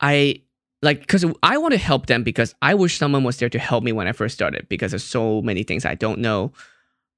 [0.01, 0.41] I
[0.81, 3.83] like because I want to help them because I wish someone was there to help
[3.83, 6.51] me when I first started because there's so many things I don't know.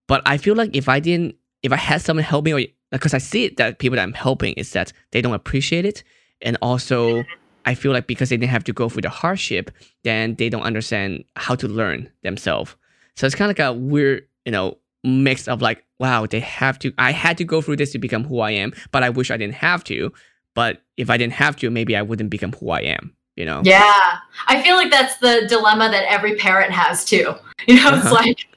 [0.08, 2.62] But I feel like if I didn't, if I had someone help me, or
[2.92, 6.04] because I see it that people that I'm helping is that they don't appreciate it,
[6.42, 7.24] and also
[7.66, 9.72] I feel like because they didn't have to go through the hardship,
[10.04, 12.76] then they don't understand how to learn themselves.
[13.16, 16.80] So it's kind of like a weird, you know, mix of like, wow, they have
[16.80, 16.94] to.
[16.98, 19.38] I had to go through this to become who I am, but I wish I
[19.38, 20.12] didn't have to.
[20.56, 23.14] But if I didn't have to, maybe I wouldn't become who I am.
[23.36, 23.62] You know?
[23.64, 24.18] Yeah.
[24.48, 27.36] I feel like that's the dilemma that every parent has too.
[27.68, 28.16] You know, it's Uh-huh.
[28.16, 28.48] like,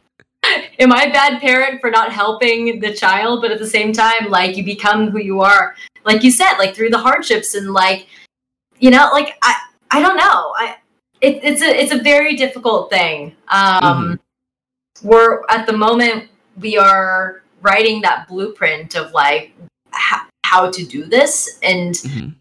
[0.78, 3.42] am I a bad parent for not helping the child?
[3.42, 5.74] But at the same time, like you become who you are.
[6.04, 8.06] Like you said, like through the hardships and like,
[8.78, 9.54] you know, like I
[9.90, 10.52] I don't know.
[10.56, 10.76] I
[11.20, 13.36] it, it's a it's a very difficult thing.
[13.48, 14.18] Um
[15.02, 16.28] we're at the moment
[16.60, 19.52] we are writing that blueprint of like
[19.94, 22.34] h- how to do this and Mhm.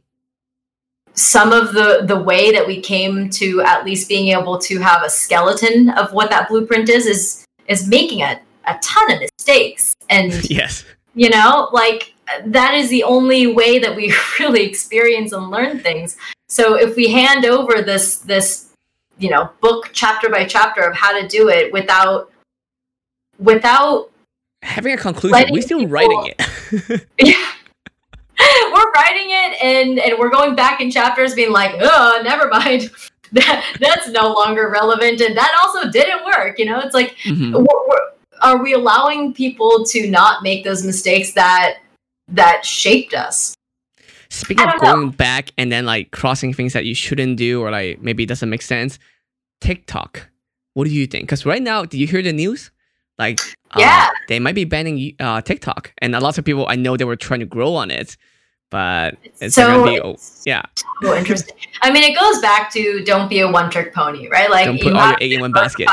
[1.13, 5.03] some of the the way that we came to at least being able to have
[5.03, 9.93] a skeleton of what that blueprint is is is making a, a ton of mistakes
[10.09, 10.83] and yes
[11.15, 12.13] you know like
[12.45, 16.17] that is the only way that we really experience and learn things.
[16.49, 18.67] So if we hand over this this
[19.19, 22.31] you know book chapter by chapter of how to do it without
[23.39, 24.09] without
[24.61, 25.47] having a conclusion.
[25.51, 27.07] We're still people- writing it.
[27.19, 27.51] Yeah.
[28.73, 32.89] we're writing it and and we're going back in chapters being like oh never mind.
[33.33, 36.79] That that's no longer relevant and that also didn't work you know?
[36.79, 37.53] It's like Mhm.
[37.53, 37.97] we're,
[38.41, 41.77] are we allowing people to not make those mistakes that
[42.31, 43.55] that shaped us
[44.29, 44.93] Speaking of don't know.
[44.95, 48.27] going back and then like crossing things that you shouldn't do or like maybe it
[48.27, 48.97] doesn't make sense,
[49.59, 50.29] TikTok.
[50.73, 51.23] What do you think?
[51.25, 52.71] Because right now, did you hear the news?
[53.19, 53.39] Like,
[53.77, 54.07] Yeah.
[54.09, 57.03] uh, they might be banning uh, TikTok, and a lot of people I know they
[57.03, 58.15] were trying to grow on it,
[58.71, 60.15] but it's so be oh,
[60.45, 60.63] yeah.
[61.03, 64.65] so interesting i mean it goes back to don't be a one-trick pony right like
[64.65, 65.87] Don't put all your egg in one basket.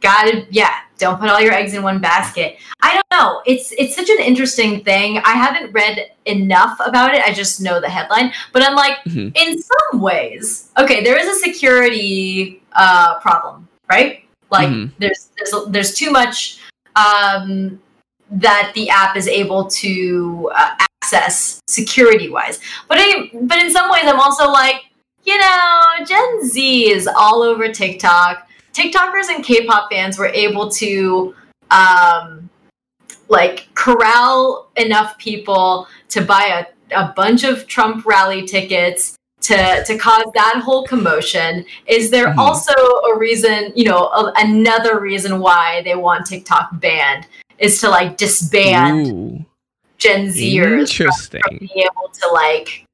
[0.00, 2.56] gotta yeah don't put all your eggs in one basket.
[2.82, 3.42] I don't know.
[3.46, 5.18] It's it's such an interesting thing.
[5.18, 7.22] I haven't read enough about it.
[7.24, 8.32] I just know the headline.
[8.52, 9.32] But i'm like Mhm.
[9.36, 14.24] in some ways okay there is a security uh problem right?
[14.50, 14.90] Like Mhm.
[14.98, 16.58] there's there's there's too much
[16.96, 17.80] um
[18.30, 20.70] that the app is able to uh,
[21.02, 24.76] access security wise but I, but in some ways i'm also like
[25.22, 28.45] you know gen z is all over tiktok
[28.76, 31.34] tiktokers and k-pop fans were able to
[31.70, 32.48] um
[33.28, 36.44] like corral enough people to buy
[36.92, 42.28] a, a bunch of trump rally tickets to to cause that whole commotion is there
[42.28, 42.38] Mhm.
[42.38, 42.72] also
[43.10, 47.26] a reason you know a, another reason why they want tiktok banned
[47.58, 49.44] is to like disband Ooh,
[49.98, 51.40] gen zers from interesting.
[51.60, 52.84] being able to like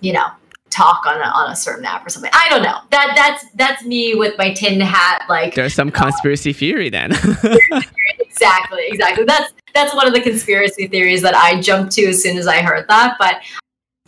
[0.00, 0.28] you know
[0.70, 3.84] talk on a, on a certain app or something i don't know that that's that's
[3.84, 7.12] me with my tin hat like There's some conspiracy theory then.
[8.20, 12.38] exactly exactly that's that's one of the conspiracy theories that i jumped to as soon
[12.38, 13.40] as i heard that but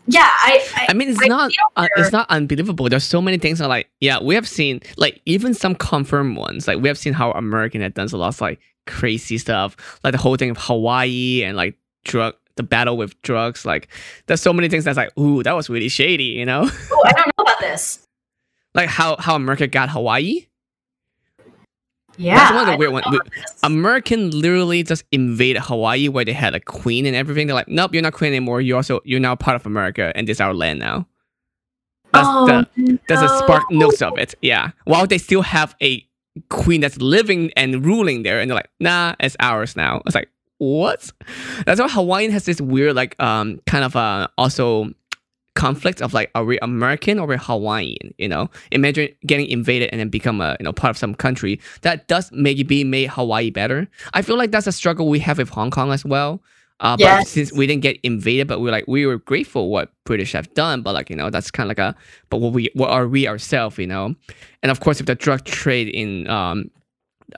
[0.07, 2.89] yeah i, I I mean, it's I not uh, it's not unbelievable.
[2.89, 6.69] There's so many things that like yeah, we have seen like even some confirmed ones.
[6.69, 10.13] Like we have seen how American had done a lot of like crazy stuff, like
[10.13, 13.65] the whole thing of Hawaii and like drug the battle with drugs.
[13.65, 13.89] Like
[14.27, 16.25] there's so many things that's like ooh, that was really shady.
[16.25, 18.07] You know, oh, i don't know about this
[18.75, 20.47] like how how America got Hawaii.
[22.17, 23.07] yeah That's one of the I weird ones.
[23.07, 23.59] know about this.
[23.63, 27.47] American literally just invaded Hawaii where they had a queen and everything.
[27.47, 28.61] They're like, nope, you're not queen anymore.
[28.61, 31.07] You also you're now part of America and this is our land now.
[32.13, 34.35] That's oh, the There's a spark notes of it.
[34.43, 34.73] Yeah.
[34.85, 36.07] While they still have a
[36.51, 40.03] queen that's living and ruling there, and they're like, nah, it's ours now.
[40.05, 40.29] It's like,
[40.63, 41.11] what?
[41.67, 44.93] That's why Hawaiian has this weird, like, um, kind of uh, also
[45.55, 48.15] conflict of like, are we American or we're Hawaiian?
[48.17, 51.61] You know, imagine getting invaded and then become a you know part of some country
[51.83, 53.89] that does maybe make Hawaii better.
[54.15, 56.41] I feel like that's a struggle we have with Hong Kong as well.
[56.81, 60.33] Uh, but since we didn't get invaded, but we're like we were grateful what British
[60.33, 61.97] have done, but like you know that's kind of like a
[62.29, 64.15] but what we what are we ourselves, you know?
[64.63, 66.71] And of course, with the drug trade in um,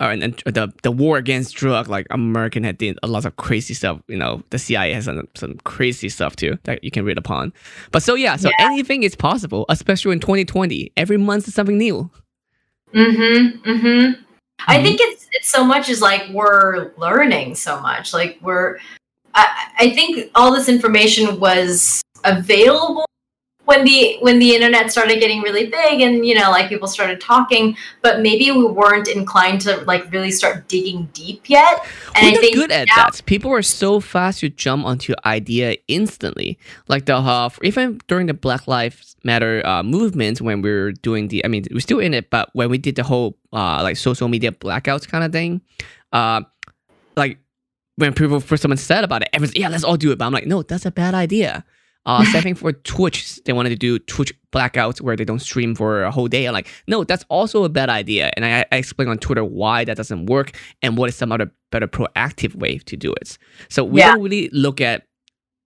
[0.01, 3.37] uh, and, and the the war against drug, like American had did a lot of
[3.37, 4.01] crazy stuff.
[4.09, 7.53] You know, the CIA has done some crazy stuff too that you can read upon.
[7.93, 8.67] But so yeah, so Yeah.
[8.67, 10.93] anything is possible, especially in 2020.
[10.97, 12.11] Every month is something new.
[12.95, 13.71] Mm-hmm.
[13.71, 14.23] Mm-hmm.
[14.69, 14.83] I Mhm.
[14.83, 18.13] think it's it's so much as like we're learning so much.
[18.15, 18.79] Like we're
[19.35, 19.47] I,
[19.81, 23.05] I think all this information was available
[23.65, 27.21] when the when the internet started getting really big and you know like people started
[27.21, 31.85] talking, but maybe we weren't inclined to like really start digging deep yet.
[32.15, 33.23] And We're I think good at now- that.
[33.27, 36.59] People are so fast to jump onto an idea instantly.
[36.89, 41.29] Like the uh, even during the Black Lives Matter uh, movement when we were doing
[41.29, 43.97] the, I mean, we're still in it, but when we did the whole uh, like
[43.97, 45.63] social media blackouts kind of thing,
[46.13, 46.43] uh,
[47.17, 47.39] like
[47.97, 50.19] when people first someone said about it, everyone's yeah, let's all do it.
[50.19, 51.65] But I'm like, no, that's a bad idea.
[52.07, 53.37] Uh, same thing for Twitch.
[53.45, 56.47] They wanted to do Twitch blackouts where they don't stream for a whole day.
[56.47, 58.31] I'm like, no, that's also a bad idea.
[58.37, 60.53] And I, I explain on Twitter why that doesn't work
[60.83, 63.39] and what is some other better proactive way to do it.
[63.71, 64.13] So we Yeah.
[64.13, 65.05] don't really look at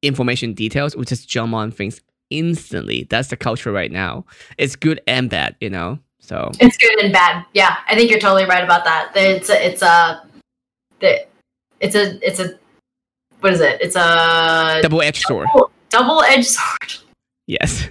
[0.02, 0.96] information details.
[0.96, 3.06] We just jump on things instantly.
[3.10, 4.24] That's the culture right now.
[4.58, 5.98] It's good and bad, you know.
[6.20, 7.44] So It's good and bad.
[7.52, 9.10] Yeah, I think you're totally right about that.
[9.16, 10.22] It's a, it's a,
[11.00, 12.58] it's a, it's a,
[13.40, 13.80] what is it?
[13.80, 15.48] It's a double edged sword.
[15.52, 16.94] double edged sword.
[17.46, 17.88] Yes,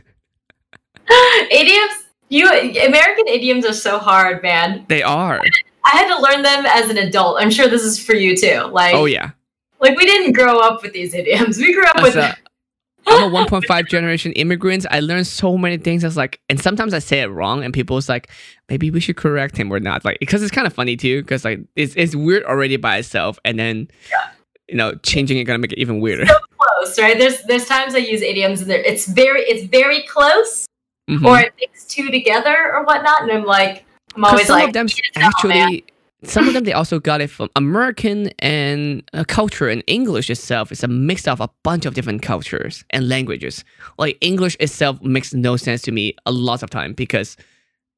[1.52, 2.04] idioms.
[2.30, 4.86] You American idioms are so hard, man.
[4.90, 5.40] they are.
[5.86, 7.38] I had to learn them as an adult.
[7.40, 8.64] I'm sure this is for you too.
[8.72, 9.32] Like, Oh yeah.
[9.80, 11.58] like we didn't grow up with these idioms.
[11.58, 12.36] We grew up As with a,
[13.08, 14.86] I'm a 1.5 generation immigrant.
[14.92, 16.04] I learned so many things.
[16.04, 18.30] I was like, and sometimes I say it wrong, and people was like,
[18.68, 20.04] maybe we should correct him or not.
[20.04, 23.40] Like, because it's kind of funny too, because like it's it's weird already by itself,
[23.46, 24.32] and then Yeah.
[24.68, 26.26] you know changing it gonna make it even weirder.
[26.26, 26.36] so
[26.78, 27.18] close, right?
[27.18, 30.66] There's there's times I use idioms and there it's very it's very close,
[31.10, 31.26] Mhm.
[31.26, 34.74] or it makes two together or whatnot, and I'm like I'm always some like of
[34.74, 35.84] them "Eat it up, man." actually
[36.24, 40.72] some of them they also got it from american and uh, culture and english itself
[40.72, 43.64] is a mix of a bunch of different cultures and languages
[44.00, 47.38] like english itself makes no sense to me a lot of time because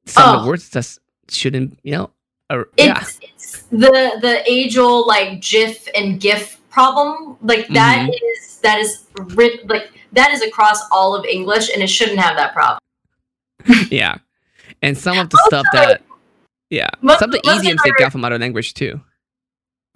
[0.04, 0.42] some of Oh.
[0.42, 0.98] the words just
[1.30, 2.10] shouldn't you know
[2.76, 7.36] yeah it's, it's the the age old like GIF and GIF problem.
[7.42, 8.14] Like that Mhm.
[8.34, 12.36] is that is writ- like that is across all of English, and it shouldn't have
[12.36, 12.78] that problem.
[13.90, 14.16] yeah
[14.82, 16.02] and some of the stuff that
[16.70, 19.00] yeah most- some of the idioms they got from other language too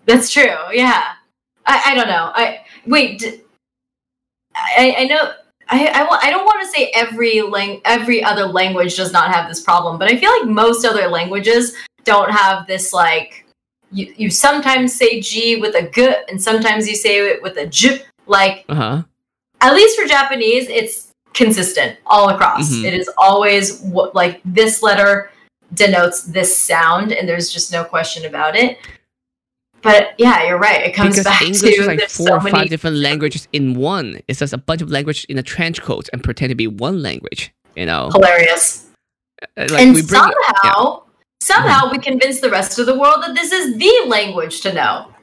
[0.07, 0.57] That's true.
[0.73, 1.13] Yeah,
[1.65, 2.31] I, I don't know.
[2.35, 3.21] I wait.
[3.21, 3.41] D-
[4.55, 5.33] I I know.
[5.71, 9.49] I, I, I don't want to say every lang- every other language does not have
[9.49, 13.47] this problem, but I feel like most other languages don't have this like
[13.91, 17.67] you, you sometimes say G with a G and sometimes you say it with a
[17.67, 18.03] J.
[18.27, 19.03] Like uh-huh
[19.65, 22.71] at least for Japanese, it's consistent all across.
[22.71, 22.85] Mhm.
[22.85, 25.31] It is always what like this letter
[25.73, 28.79] denotes this sound, and there's just no question about it.
[29.81, 30.83] But yeah, you're right.
[30.83, 32.69] It comes because back English to is like four so or five many.
[32.69, 34.21] different languages in one.
[34.29, 37.03] It's just a bunch of languages in a trench coat and pretend to be one
[37.03, 37.53] language.
[37.75, 38.87] You know, Hilarious.
[39.57, 41.03] Uh, like and somehow,
[41.41, 45.14] somehow we convince the rest of the world that this is the language to know.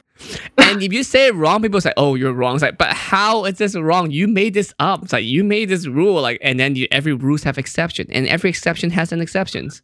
[0.58, 3.44] And if you say it wrong, people say, "Oh, you're wrong." It's like, but how
[3.44, 4.10] is this wrong?
[4.10, 5.02] You made this up.
[5.02, 6.20] It's like you made this rule.
[6.20, 9.82] Like, and then you, every rules have exception, and every exception has an exceptions.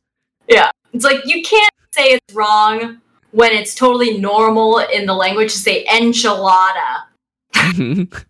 [0.48, 3.00] Yeah, it's like you can't say it's wrong
[3.32, 7.04] when it's totally normal in the language to say enchilada.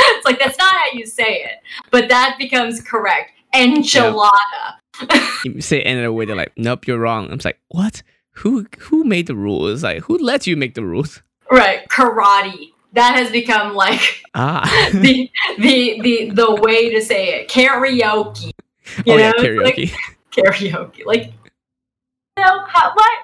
[0.00, 1.58] It's like that's not how you say it,
[1.90, 3.32] but that becomes correct.
[3.54, 4.76] Enchilada.
[5.44, 8.02] you say it another way, they're like, "Nope, you're wrong." I'm like, what?
[8.32, 9.82] Who who made the rules?
[9.82, 11.22] Like, who let you make the rules?
[11.50, 12.72] Right, karate.
[12.92, 17.48] That has become like Ah, the the the the way to say it.
[17.48, 18.50] Karaoke.
[19.04, 19.92] You oh know, yeah, it's like karaoke.
[20.32, 21.04] karaoke.
[21.06, 21.24] Like,
[22.36, 23.22] you know, how, why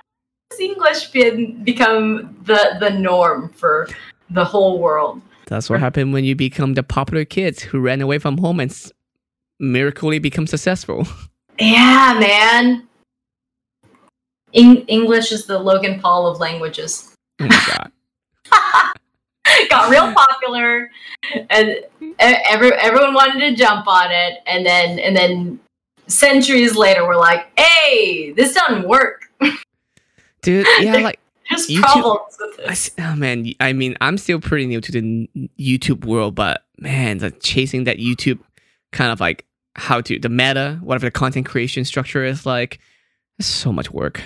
[0.51, 3.89] has English been become the the norm for
[4.31, 5.23] the whole world?
[5.47, 8.71] That's what happened when you become the popular kids who ran away from home and
[8.71, 8.91] s-
[9.61, 11.07] miraculously become successful.
[11.61, 12.89] Yeah, man.
[14.55, 17.15] Eng- English is the Logan Paul of languages.
[17.41, 17.93] Oh my god.
[19.71, 20.91] Got real popular,
[21.51, 21.77] and
[22.19, 25.61] every, everyone wanted to jump on it, and then and then
[26.07, 29.31] centuries later, we're like, "Hey, this doesn't work.
[30.43, 34.19] Dude, yeah, like There's YouTube- problems with I, this." s- oh man, I mean, I'm
[34.19, 35.29] still pretty new to the
[35.59, 38.39] YouTube world, but man, the chasing that YouTube
[38.93, 39.45] kind of like
[39.77, 42.81] how to the meta, whatever the content creation structure is like,
[43.39, 44.23] it's so much work.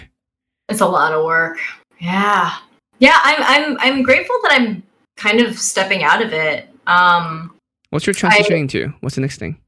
[0.69, 1.59] It's a lot of work.
[2.01, 2.55] Yeah,
[2.99, 3.19] yeah.
[3.23, 4.83] I'm I'm I'm grateful that I'm
[5.17, 6.69] kind of stepping out of it.
[6.87, 7.55] Um,
[7.91, 8.93] What's your transitioning to?
[9.01, 9.59] What's the next thing?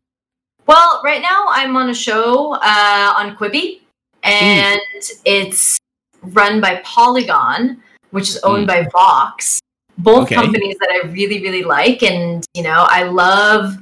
[0.66, 3.80] Well, right now I'm on a show uh, on Quibi,
[4.22, 4.80] and
[5.24, 5.78] it's
[6.22, 9.58] run by Polygon, which is owned by Vox.
[9.98, 10.34] Both Okay.
[10.34, 13.80] companies that I really, really like, and you know, I love,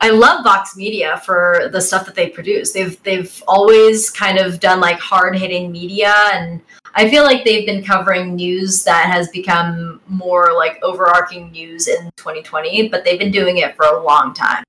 [0.00, 2.72] I love Vox Media for the stuff that they produce.
[2.72, 6.60] They've they've always kind of done like hard hitting media, and
[6.94, 12.10] I feel like they've been covering news that has become more like overarching news in
[12.16, 14.64] 2020, but they've been doing it for a long time.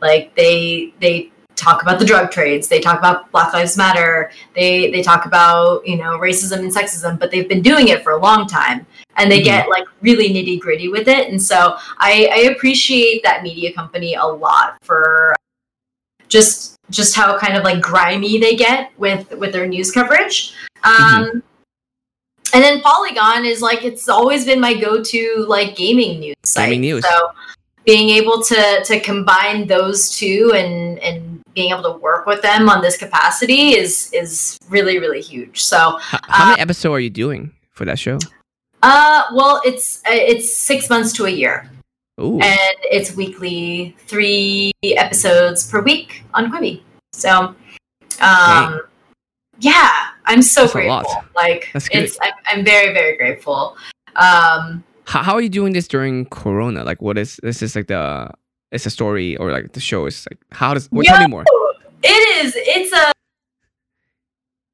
[0.00, 4.90] Like they they talk about the drug trades, they talk about Black Lives Matter, they
[4.90, 8.16] they talk about you know racism and sexism, but they've been doing it for a
[8.20, 9.44] long time, and they Mhm.
[9.44, 11.28] get like really nitty gritty with it.
[11.28, 15.34] And so I, I appreciate that media company a lot for
[16.28, 20.54] just just how kind of like grimy they get with with their news coverage.
[20.84, 21.42] Um,
[22.54, 26.66] And then Polygon is like it's always been my go-to like gaming news site.
[26.66, 27.04] Gaming news.
[27.04, 27.30] So
[27.84, 32.68] being able to to combine those two and and being able to work with them
[32.68, 35.62] on this capacity is is really really huge.
[35.62, 38.18] So H- how many episodes are you doing for that show?
[38.84, 41.70] uh well it's it's 6 months to a year
[42.20, 46.82] Ooh, and it's weekly 3 episodes per week on Quibi.
[47.12, 47.54] So
[48.20, 48.80] um
[49.60, 51.24] yeah, I'm so That's grateful.
[51.34, 52.04] Like That's good.
[52.04, 53.76] it's I'm, I'm very very grateful.
[54.16, 56.84] Um how, how are you doing this during Corona?
[56.84, 57.62] Like, what is this?
[57.62, 58.30] Is like the
[58.70, 60.88] it's a story or like the show is like how does?
[60.90, 61.44] Well, tell me more.
[62.02, 62.54] It is.
[62.56, 63.12] It's a.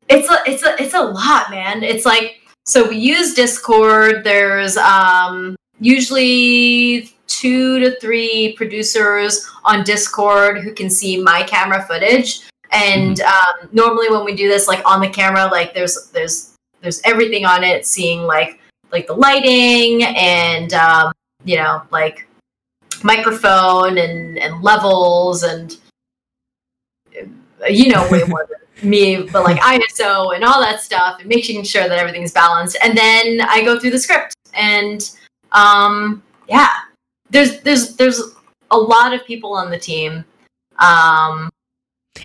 [0.09, 0.38] It's a.
[0.46, 0.82] It's a.
[0.82, 1.82] It's a lot, man.
[1.82, 4.24] It's like so we use Discord.
[4.24, 12.47] There's um usually two to three producers on Discord who can see my camera footage.
[12.71, 17.01] And um, normally when we do this, like on the camera, like there's there's there's
[17.05, 18.61] everything on it, seeing like
[18.93, 21.12] like the lighting and um,
[21.45, 22.27] you know like
[23.03, 25.77] microphone and and levels and
[27.69, 28.59] you know way more than
[28.89, 32.77] me, but like ISO and all that stuff and making sure that everything's balanced.
[32.83, 35.11] And then I go through the script and
[35.53, 36.71] um yeah,
[37.31, 38.23] there's there's there's
[38.71, 40.25] a lot of people on the team.
[40.79, 41.51] Um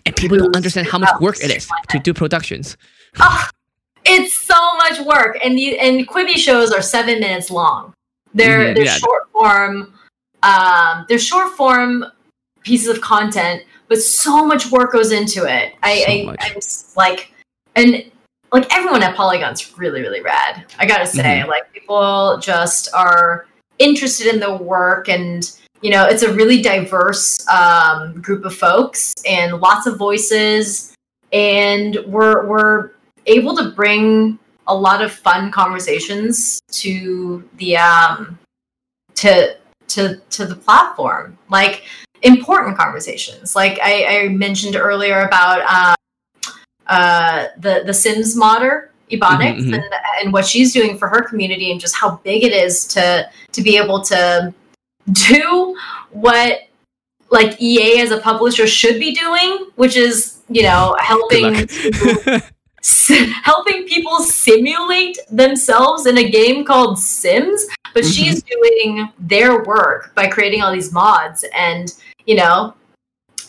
[0.05, 2.77] and people don't understand how much work it is to do productions.
[3.19, 3.47] Oh,
[4.05, 7.93] it's so much work, and the and Quibi shows are seven minutes long.
[8.33, 8.97] They're Mhm, they're yeah.
[8.97, 9.93] short form.
[10.43, 12.05] Um, they're short form
[12.63, 15.73] pieces of content, but so much work goes into it.
[15.83, 16.59] I, So I I'm
[16.97, 17.33] like,
[17.75, 18.03] and
[18.51, 20.65] like everyone at Polygon's really really rad.
[20.79, 21.49] I gotta say, Mm-hmm.
[21.49, 23.45] like people just are
[23.79, 25.49] interested in the work and
[25.83, 30.95] you know it's a really diverse um, group of folks and lots of voices.
[31.31, 32.91] And we're we're
[33.25, 38.39] able to bring a lot of fun conversations to the um
[39.15, 39.57] to
[39.89, 41.37] to to the platform.
[41.49, 41.83] Like
[42.21, 43.55] important conversations.
[43.55, 45.95] Like i, I mentioned earlier about um,
[46.87, 49.73] uh the the sims modder Ebonix Mhm, mhm.
[49.75, 53.29] and and what she's doing for her community and just how big it is to
[53.51, 54.53] to be able to
[55.11, 55.77] do
[56.11, 56.61] what
[57.29, 61.55] like ea as a publisher should be doing which is you know helping
[62.81, 63.11] s-
[63.43, 68.13] helping people simulate themselves in a game called Sims, but Mhm.
[68.13, 71.93] she's doing their work by creating all these mods and
[72.25, 72.73] you know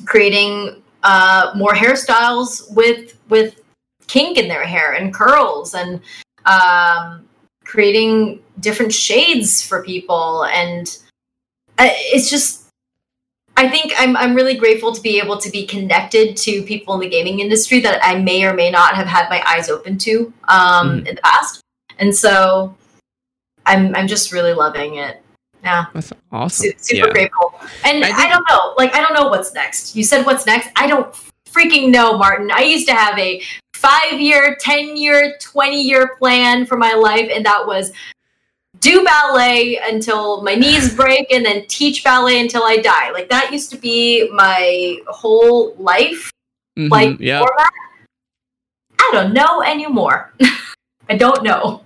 [0.07, 3.61] creating uh, more hairstyles with with
[4.07, 6.01] kink in their hair and curls and
[6.47, 7.27] um,
[7.65, 10.99] creating different shades for people and
[11.79, 12.63] it's just
[13.57, 17.01] I think I'm I'm really grateful to be able to be connected to people in
[17.01, 20.33] the gaming industry that I may or may not have had my eyes open to
[20.49, 21.09] um, Mhm.
[21.09, 21.61] in the past,
[21.99, 22.75] and so
[23.67, 25.23] I'm I'm just really loving it.
[25.63, 26.67] Yeah, That's awesome.
[26.67, 27.13] su- super yeah.
[27.13, 27.55] grateful.
[27.85, 29.97] And I I, don't know, like I don't know what's next.
[29.97, 30.69] You said what's next?
[30.77, 31.15] I don't
[31.49, 32.51] freaking know, Martin.
[32.53, 33.41] I used to have a
[33.73, 37.93] five year, ten year, twenty year plan for my life, and that was
[38.85, 43.11] do ballet until my knees break and then teach ballet until I die.
[43.17, 46.31] Like that used to be my whole life
[46.79, 47.39] Mhm, like yeah.
[47.39, 47.71] format.
[49.01, 50.33] I don't know anymore.
[51.09, 51.83] I don't know.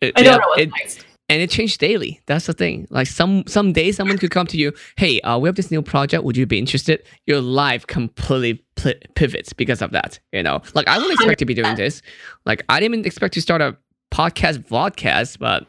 [0.00, 1.06] It- I don't yeah, know what's it- next.
[1.28, 2.20] and it changed daily.
[2.26, 2.86] That's the thing.
[2.90, 5.82] Like some some day, someone could come to you, "Hey, uh, we have this new
[5.82, 6.24] project.
[6.24, 10.18] Would you be interested?" Your life completely pl- pivots because of that.
[10.32, 12.02] You know, like I wouldn't expect to be doing this.
[12.44, 13.76] Like I didn't even expect to start a
[14.12, 15.66] podcast, vodcast, but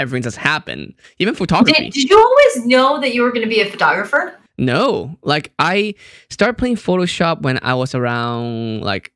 [0.00, 0.94] everything just happened.
[1.18, 1.84] Even photography.
[1.84, 4.38] Did, did you always know that you were going to be a photographer?
[4.58, 5.94] No, like I
[6.30, 9.12] started playing Photoshop when I was around like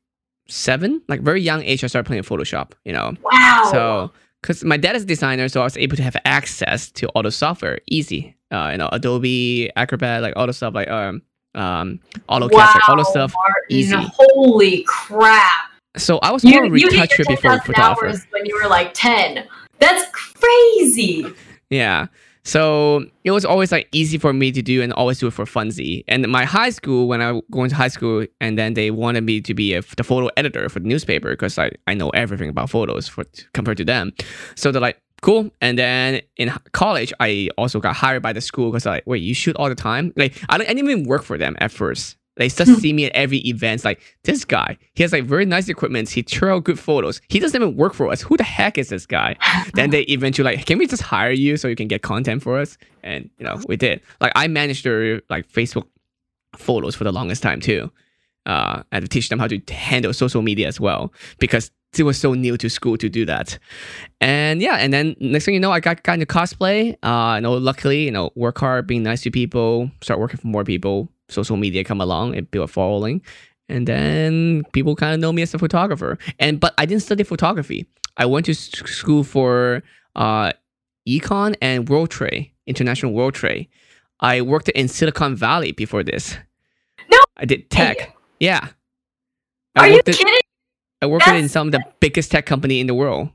[0.47, 1.83] seven, like very young age.
[1.83, 2.71] I started playing Photoshop.
[2.85, 3.69] You know, Wow.
[3.71, 4.11] so
[4.41, 7.23] because my dad is a designer, so I was able to have access to all
[7.23, 8.35] the software easy.
[8.51, 11.21] Uh, you know, Adobe Acrobat, like all the stuff, like um
[11.53, 11.99] um
[12.29, 13.33] AutoCAD, like all the stuff.
[13.33, 13.95] Martin, easy.
[13.97, 15.51] Holy crap!
[15.97, 18.07] So I was more you hit retoucher your before a 10,000 photographer.
[18.07, 19.47] hours when you were like ten.
[19.79, 21.25] That's crazy.
[21.69, 22.07] Yeah.
[22.47, 25.43] So it was always like easy for me to do and always do it for
[25.43, 26.05] funsy.
[26.07, 29.41] And my high school, when I going to high school, and then they wanted me
[29.41, 32.69] to be a, the photo editor for the newspaper because I, I know everything about
[32.69, 34.13] photos for compared to them.
[34.55, 35.51] So they're like, cool.
[35.59, 39.33] And then in college, I also got hired by the school because like, wait, you
[39.33, 40.13] shoot all the time?
[40.15, 42.15] Like I didn't even work for them at first.
[42.37, 43.83] They just see me at every event.
[43.83, 46.09] Like this guy, he has like very nice equipment.
[46.09, 47.19] He churn out good photos.
[47.27, 48.21] He doesn't even work for us.
[48.21, 49.35] Who the heck is this guy?
[49.73, 52.59] then they eventually like, can we just hire you so you can get content for
[52.59, 52.77] us?
[53.03, 54.01] And you know, we did.
[54.21, 55.87] Like I managed their like Facebook
[56.55, 57.91] photos for the longest time too.
[58.45, 62.03] Uh, I had to teach them how to handle social media as well because it
[62.03, 63.57] was so new to school to do that.
[64.21, 66.95] And yeah, and then next thing you know, I got got into cosplay.
[67.03, 70.47] Uh, you know, luckily, you know, work hard, being nice to people, start working for
[70.47, 71.09] more people.
[71.29, 73.21] Social media come along and build a following,
[73.69, 76.17] and then people kind of know me as a photographer.
[76.39, 77.85] And but I didn't study photography.
[78.15, 79.83] I went to school for
[80.15, 80.53] uh,
[81.07, 83.67] econ and world trade, international world trade.
[84.19, 86.37] I worked in Silicon Valley before this.
[87.11, 88.15] No I did tech.
[88.39, 88.69] Yeah.
[89.75, 90.33] Are I you worked, at- kidding?
[91.01, 93.29] I worked in some of the biggest tech company in the world.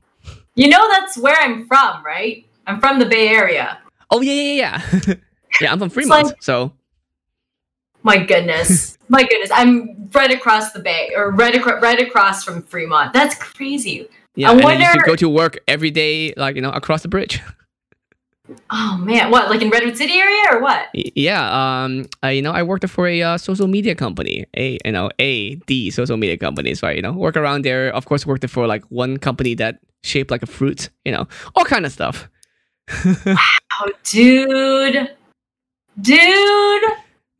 [0.55, 2.45] You know that's where I'm from, right?
[2.67, 3.79] I'm from the Bay Area.
[4.11, 5.13] Oh yeah, yeah, yeah.
[5.61, 6.73] yeah, I'm from Fremont, like- so
[8.03, 12.61] My goodness, my goodness, I'm right across the bay, or right across right across from
[12.63, 13.13] Fremont.
[13.13, 14.07] That's crazy.
[14.35, 14.51] yeah.
[14.51, 17.41] I and you go to work every day, like you know, across the bridge.
[18.69, 20.89] Oh man, what like in Redwood City area or what?
[20.93, 25.09] Yeah, um, you know, I worked for a uh, social media company, a you know,
[25.17, 26.75] a the social media company.
[26.75, 27.89] So I, you know, work around there.
[27.95, 30.89] Of course, worked for like one company that shaped like a fruit.
[31.05, 32.29] You know, all kind of stuff.
[33.05, 35.09] oh, dude,
[36.01, 36.83] dude.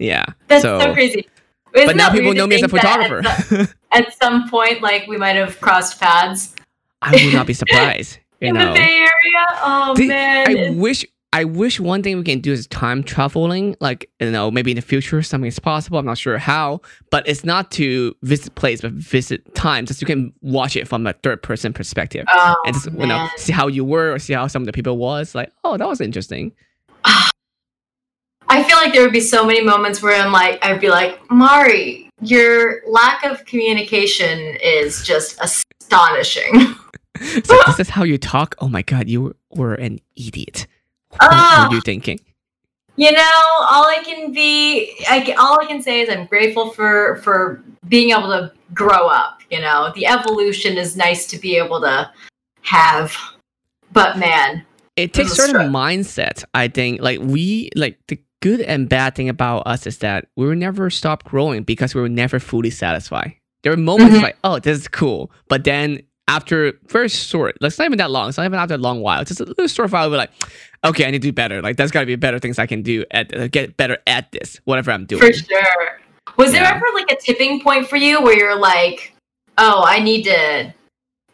[0.04, 1.26] Yeah, that's so, so crazy.
[1.74, 3.26] Isn't but now people know me as a photographer.
[3.26, 6.54] At, the, at some point, like we might have crossed paths.
[7.02, 8.20] I would not be surprised.
[8.42, 8.68] In know.
[8.68, 9.46] the Bay Area.
[9.64, 10.58] Oh man!
[10.58, 13.78] I wish I wish one thing we can do is time traveling.
[13.80, 15.98] Like you know, maybe in the future something is possible.
[15.98, 20.06] I'm not sure how, but it's not to visit place, but visit time, just you
[20.06, 23.68] can watch it from a third person perspective oh, and just you know see how
[23.68, 25.34] you were or see how some of the people was.
[25.34, 26.52] Like, oh, that was interesting.
[28.54, 31.20] I feel like there would be so many moments where I'm like, I'd be like,
[31.32, 36.76] Mari, your lack of communication is just astonishing.
[37.20, 38.54] so this is how you talk.
[38.60, 40.68] Oh my god, you were an idiot.
[41.10, 41.72] What oh, were ah.
[41.72, 42.20] you thinking?
[42.96, 47.16] You know, all I can be, I all I can say is I'm grateful for
[47.24, 49.40] for being able to grow up.
[49.50, 52.12] You know, the evolution is nice to be able to
[52.62, 53.18] have,
[53.92, 54.64] but man,
[54.96, 56.44] it takes certain mindset.
[56.54, 60.45] I think, like we, like the good and bad thing about us is that we
[60.45, 63.34] will never stop growing because we were never fully satisfied.
[63.64, 64.24] There are moments mm-hmm.
[64.24, 68.11] like, oh, this is cool, but then after very short, like it's not even that
[68.11, 68.28] long.
[68.28, 69.22] It's not even after a long while.
[69.22, 70.11] It's just a little short while.
[70.11, 70.32] We're like,
[70.84, 71.61] okay, I need to do better.
[71.61, 74.30] Like there's got to be better things I can do at uh, get better at
[74.34, 75.22] this, whatever I'm doing.
[75.22, 76.02] For sure.
[76.38, 76.64] Was yeah.
[76.64, 79.15] there ever like a tipping point for you where you're like,
[79.57, 80.74] oh, I need to,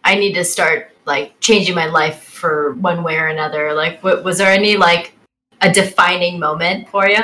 [0.04, 3.74] I need to start like changing my life for one way or another?
[3.74, 5.14] Like, what, was there any like
[5.62, 7.22] a defining moment for you?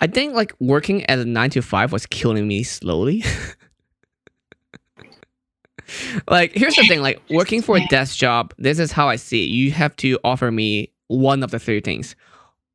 [0.00, 3.24] I think like working at a nine to five was killing me slowly.
[6.28, 9.44] like here's the thing like working for a desk job this is how i see
[9.44, 9.48] it.
[9.50, 12.16] You have to offer me one of the three things.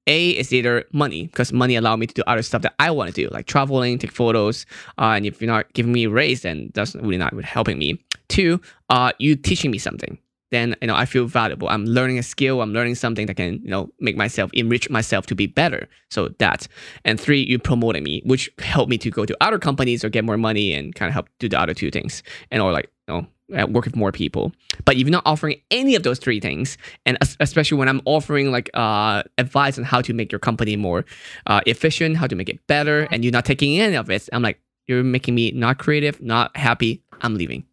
[0.10, 3.14] A is either money because money allowed me to do other stuff that i want
[3.14, 4.66] to do like traveling take photos
[4.98, 8.00] uh, and if you're not giving me a raise then that's really not helping me.
[8.30, 10.18] Two uh, you teaching me something
[10.52, 11.70] then you know I feel valuable.
[11.70, 12.62] I'm learning a skill.
[12.62, 15.88] I'm learning something that can you know make myself enrich myself to be better.
[16.10, 16.68] So that
[17.06, 20.24] and three, you promoting me, which help me to go to other companies or get
[20.24, 23.14] more money and kind of help do the other two things and or like you
[23.14, 24.52] know uh, work with more people.
[24.86, 28.52] But if you're not offering any of those three things, and especially when I'm offering
[28.52, 31.06] like uh, advice on how to make your company more
[31.46, 34.42] uh, efficient, how to make it better, and you're not taking any of it, I'm
[34.42, 37.04] like you're making me not creative, not happy.
[37.22, 37.66] I'm leaving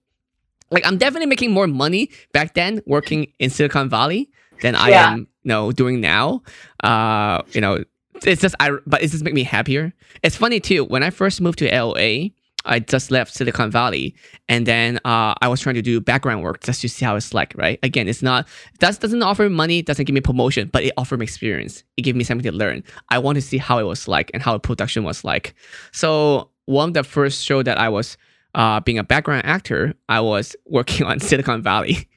[0.74, 4.30] like I'm definitely making more money back then working in Silicon Valley
[4.60, 5.12] than I yeah.
[5.12, 6.42] am, you know, doing now.
[6.82, 7.84] Uh, you know,
[8.24, 9.92] it's just I, but it just make me happier.
[10.22, 10.84] It's funny too.
[10.84, 12.30] When I first moved to LA,
[12.66, 14.14] I just left Silicon Valley,
[14.48, 17.34] and then uh, I was trying to do background work just to see how it's
[17.34, 17.52] like.
[17.56, 17.78] Right?
[17.82, 18.48] Again, it's not
[18.80, 21.84] that doesn't offer money, doesn't give me promotion, but it offered me experience.
[21.96, 22.82] It gave me something to learn.
[23.10, 25.54] I want to see how it was like and how production was like.
[25.92, 28.16] So one of the first show that I was
[28.54, 32.08] uh, being a background actor, I was working on Silicon Valley.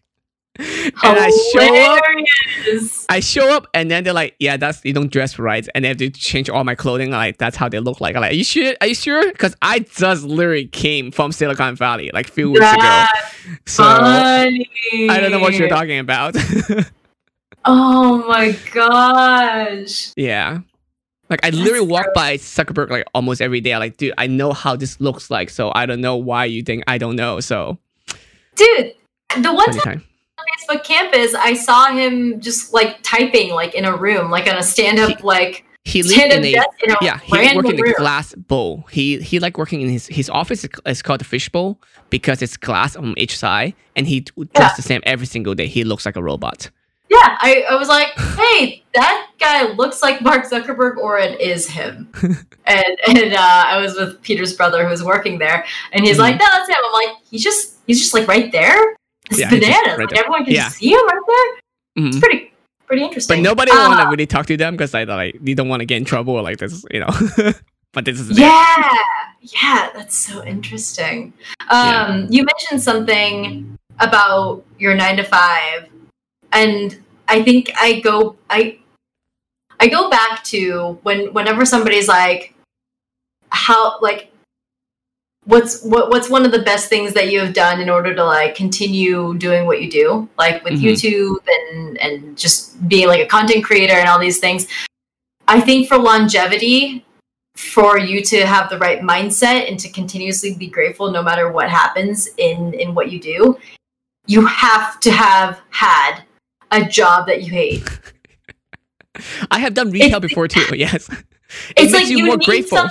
[0.59, 5.11] and I show up, I show up, and then they're like, "Yeah, that's you don't
[5.11, 7.11] dress right," and they have to change all my clothing.
[7.11, 8.15] Like that's how they look like.
[8.15, 8.73] I'm like, "Are you sure?
[8.81, 12.61] Are you sure?" Because I just literally came from Silicon Valley like a few weeks
[12.61, 13.11] that's
[13.45, 13.53] ago.
[13.65, 14.68] So funny.
[15.07, 16.35] I don't know what you're talking about.
[17.65, 20.11] oh my gosh!
[20.15, 20.61] Yeah,
[21.29, 23.73] like I literally That's walk by Zuckerberg like almost every day.
[23.73, 26.63] I'm like, dude, I know how this looks like, so I don't know why you
[26.63, 27.39] think I don't know.
[27.39, 27.77] So,
[28.55, 28.93] dude,
[29.41, 30.03] the one time
[30.37, 34.57] on Facebook campus, I saw him just like typing like in a room, like on
[34.57, 36.47] a stand-up like he lived in a,
[36.83, 40.05] in a, yeah he worked in a glass bowl he he like working in his
[40.07, 41.79] his office is called the fishbowl
[42.09, 44.73] because it's glass on each side and he yeah.
[44.75, 46.69] the same every single day he looks like a robot
[47.09, 51.67] yeah, I, I was like, hey, that guy looks like Mark Zuckerberg, or it is
[51.67, 52.09] him.
[52.65, 56.21] and and uh, I was with Peter's brother who was working there, and he's mm-hmm.
[56.21, 56.75] like, no, that's him.
[56.84, 58.95] I'm like, he's just he's just like right there.
[59.29, 59.75] It's yeah, bananas.
[59.85, 60.19] Right like there.
[60.19, 60.69] everyone can yeah.
[60.69, 62.03] see him right there.
[62.03, 62.07] Mm-hmm.
[62.07, 62.53] It's pretty
[62.88, 63.38] pretty interesting.
[63.38, 65.81] But nobody uh, want to really talk to them because like, like you don't want
[65.81, 67.07] to get in trouble or like this, you know.
[67.93, 68.89] but this is yeah,
[69.41, 69.53] it.
[69.61, 71.34] yeah, that's so interesting.
[71.69, 72.27] Um, yeah.
[72.29, 75.88] you mentioned something about your nine to five
[76.51, 78.79] and I think I go I
[79.79, 82.53] I go back to when whenever somebody's like
[83.49, 84.31] how like
[85.45, 88.23] what's what, what's one of the best things that you have done in order to
[88.23, 90.87] like continue doing what you do like with mm-hmm.
[90.87, 94.67] youtube and and just being like a content creator and all these things
[95.47, 97.05] i think for longevity
[97.55, 101.69] for you to have the right mindset and to continuously be grateful no matter what
[101.69, 103.57] happens in in what you do
[104.25, 106.23] you have to have had
[106.72, 107.88] a job that you hate.
[109.52, 110.76] I have done retail before too.
[110.76, 111.23] Yes, it
[111.77, 112.88] it's makes like you, you, more need grateful.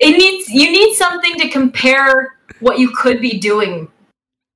[0.00, 3.88] It needs you need something to compare what you could be doing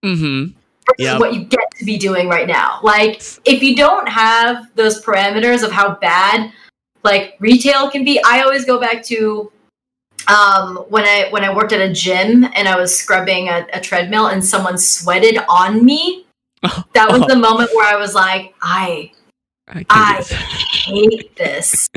[0.05, 0.47] Mm-hmm.
[0.51, 0.57] versus
[0.99, 1.20] Yep.
[1.20, 2.81] what you get to be doing right now.
[2.83, 6.53] Like if you don't have those parameters of how bad
[7.05, 9.51] like retail can be, I always go back to
[10.29, 13.81] um, when I when I worked at a gym and I was scrubbing a, a
[13.81, 16.27] treadmill and someone sweated on me.
[16.94, 17.26] That was Oh.
[17.28, 19.12] the moment where I was like, I
[19.68, 20.30] I, I this.
[20.84, 21.89] hate this.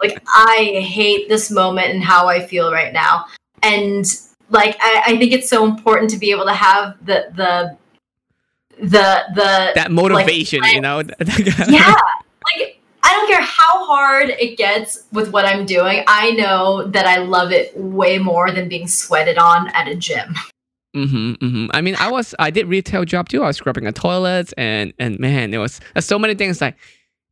[0.00, 3.26] like I hate this moment and how I feel right now.
[3.62, 4.04] And
[4.50, 7.76] like I, I think it's so important to be able to have the the
[8.80, 11.00] the the that motivation, you know.
[11.68, 11.94] yeah.
[12.56, 16.04] Like I don't care how hard it gets with what I'm doing.
[16.06, 20.34] I know that I love it way more than being sweated on at a gym.
[20.98, 21.66] Mm-hmm, mm-hmm.
[21.72, 23.44] I mean, I was I did retail job too.
[23.44, 26.76] I was scrubbing a toilets and and man, there was so many things like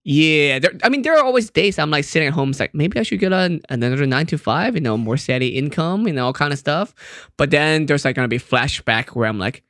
[0.04, 0.60] yeah.
[0.60, 3.00] There, I mean, there are always days I'm like sitting at home, it's like maybe
[3.00, 6.26] I should get an, another nine to five, you know, more steady income, you know,
[6.26, 6.94] all kind of stuff.
[7.36, 9.64] But then there's like gonna be flashback where I'm like,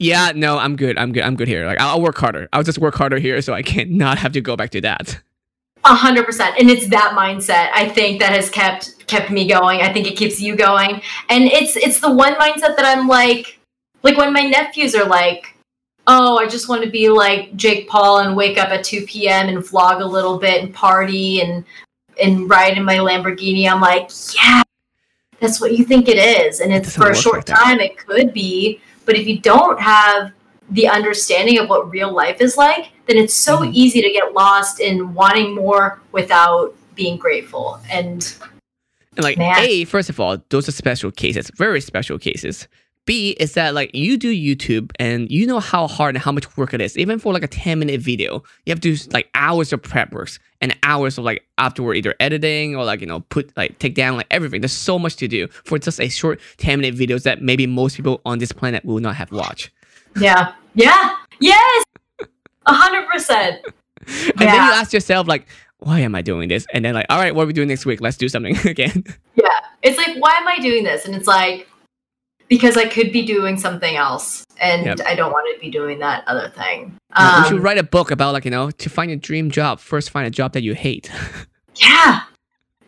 [0.00, 1.64] yeah, no, I'm good, I'm good, I'm good here.
[1.64, 2.48] Like I'll, I'll work harder.
[2.52, 5.22] I'll just work harder here so I can not have to go back to that.
[5.86, 6.56] A hundred percent.
[6.58, 9.82] And it's that mindset I think that has kept kept me going.
[9.82, 11.00] I think it keeps you going.
[11.28, 13.60] And it's it's the one mindset that I'm like
[14.02, 15.54] like when my nephews are like,
[16.08, 19.48] Oh, I just want to be like Jake Paul and wake up at two PM
[19.48, 21.64] and vlog a little bit and party and
[22.20, 23.70] and ride in my Lamborghini.
[23.70, 24.62] I'm like, Yeah,
[25.38, 26.58] that's what you think it is.
[26.58, 29.78] And it's doesn't for a short like time it could be, but if you don't
[29.80, 30.32] have
[30.70, 33.70] the understanding of what real life is like, then it's so Mhm.
[33.72, 37.78] easy to get lost in wanting more without being grateful.
[37.90, 38.26] And
[39.16, 39.56] And like Man.
[39.58, 42.68] A, first of all, those are special cases, very special cases.
[43.06, 46.56] B is that like you do YouTube and you know how hard and how much
[46.56, 46.98] work it is.
[46.98, 50.12] Even for like a 10 minute video, you have to do like hours of prep
[50.12, 53.94] works and hours of like afterward either editing or like, you know, put like take
[53.94, 54.60] down like everything.
[54.60, 57.96] There's so much to do for just a short 10 minute videos that maybe most
[57.96, 59.70] people on this planet will not have watched.
[60.20, 61.84] yeah, yeah, yes,
[62.74, 63.60] hundred percent.
[64.06, 65.46] And then you ask yourself like,
[65.78, 66.66] why am I doing this?
[66.72, 68.00] And then like, all right, what are we doing next week?
[68.00, 69.04] Let's do something again.
[69.34, 69.48] Yeah,
[69.82, 71.04] it's like, why am I doing this?
[71.06, 71.68] And it's like
[72.48, 75.00] because I could be doing something else, and Yep.
[75.04, 76.96] I don't want to be doing that other thing.
[77.18, 79.50] Yeah, we should Um, write a book about like, you know, to find your dream
[79.50, 81.10] job, first find a job that you hate.
[81.76, 82.22] yeah,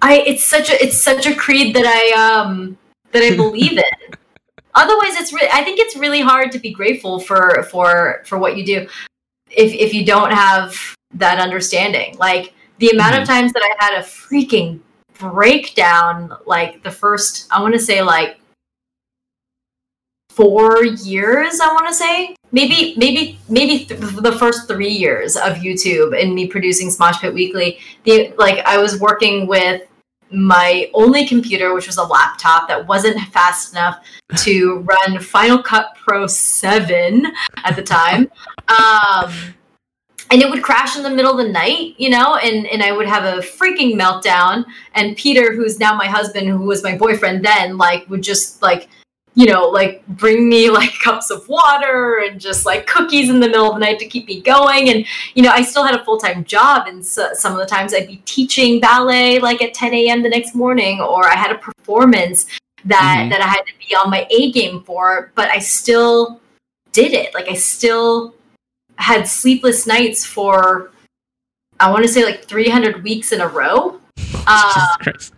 [0.00, 0.20] I.
[0.26, 0.80] It's such a.
[0.82, 2.78] It's such a creed that I um
[3.12, 3.84] that I believe in.
[4.74, 5.32] Otherwise, it's.
[5.32, 8.86] Re- I think it's really hard to be grateful for for for what you do
[9.50, 10.76] if if you don't have
[11.14, 12.16] that understanding.
[12.18, 13.32] Like the amount of mm-hmm.
[13.32, 14.80] times that I had a freaking
[15.18, 18.40] breakdown, like the first, I want to say like
[20.30, 21.60] four years.
[21.60, 26.34] I want to say maybe maybe maybe th- the first three years of YouTube and
[26.34, 27.78] me producing Smosh Pit Weekly.
[28.04, 29.82] The like I was working with
[30.30, 34.04] my only computer, which was a laptop that wasn't fast enough
[34.36, 37.26] to run Final Cut Pro 7
[37.64, 38.30] at the time.
[38.68, 39.32] Um,
[40.30, 42.92] and it would crash in the middle of the night, you know, and, and I
[42.92, 44.64] would have a freaking meltdown.
[44.94, 48.88] And Peter, who's now my husband, who was my boyfriend then, like, would just like,
[49.34, 53.46] you know, like bring me like cups of water and just like cookies in the
[53.46, 54.90] middle of the night to keep me going.
[54.90, 56.88] And, you know, I still had a full time job.
[56.88, 60.22] And so, some of the times I'd be teaching ballet like at 10 a.m.
[60.22, 62.46] the next morning, or I had a performance
[62.84, 63.30] that, Mhm.
[63.30, 66.40] that I had to be on my A game for, but I still
[66.92, 67.32] did it.
[67.32, 68.34] Like, I still
[68.98, 70.90] had sleepless nights for
[71.80, 74.00] I want to say like 300 weeks in a row
[74.46, 75.32] uh, Christ.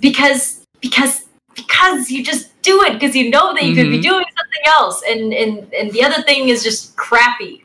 [0.00, 4.02] because because because you just do it because you know that you could be Mhm.
[4.02, 7.64] doing something else and and and the other thing is just crappy.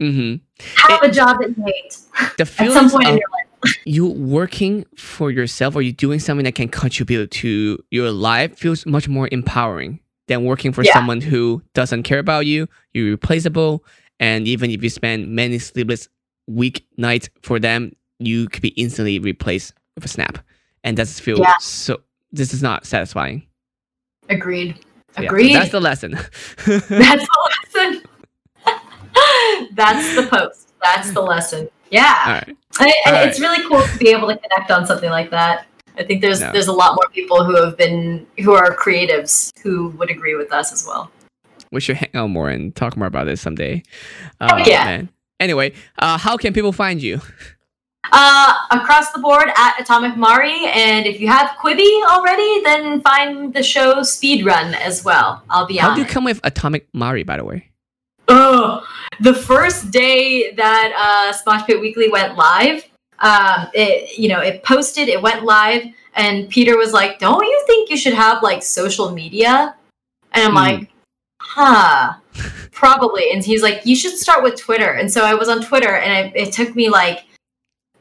[0.00, 0.36] hmm
[0.76, 1.98] Have a job that you hate
[2.38, 3.76] The at some point in your life.
[3.84, 8.84] you working for yourself or you doing something that can contribute to your life feels
[8.86, 10.92] much more empowering than working for Yeah.
[10.92, 13.84] someone who doesn't care about you, you're replaceable,
[14.22, 16.08] and even if you spend many sleepless
[16.46, 20.38] week nights for them, you could be instantly replaced with a snap.
[20.84, 21.54] And that just feels Yeah.
[21.60, 22.00] so
[22.30, 23.42] this is not satisfying.
[24.30, 24.76] Agreed.
[25.14, 25.54] So, yeah, so Agreed.
[25.56, 26.12] that's the lesson.
[26.66, 28.02] That's the lesson.
[29.74, 30.72] That's the post.
[30.82, 31.68] That's the lesson.
[31.90, 32.32] Yeah.
[32.32, 32.56] Right.
[32.78, 35.66] I, it's really cool to be able to connect on something like that.
[35.98, 36.50] I think there's No.
[36.52, 40.50] there's a lot more people who have been who are creatives who would agree with
[40.52, 41.10] us as well.
[41.72, 43.82] We should hang out more and talk more about this someday.
[44.40, 44.84] Oh, Uh, yeah.
[44.84, 45.08] man.
[45.40, 47.20] Anyway, uh, how can people find you?
[48.12, 53.54] Uh, across the board at Atomic Mari, and if you have Quibi already, then find
[53.54, 55.42] the show Speedrun as well.
[55.48, 55.90] I'll be out.
[55.90, 57.70] How do you come with Atomic Mari, by the way?
[58.28, 58.84] Oh,
[59.20, 62.84] the first day that uh, Smosh Pit Weekly went live,
[63.20, 65.84] um, it you know it posted, it went live,
[66.14, 69.74] and Peter was like, "Don't you think you should have like social media?"
[70.32, 70.56] And I'm Hmm.
[70.56, 70.88] like,
[71.54, 72.14] "Huh,
[72.72, 75.96] probably." And he's like, "You should start with Twitter." And so I was on Twitter,
[75.96, 77.24] and it, it took me like.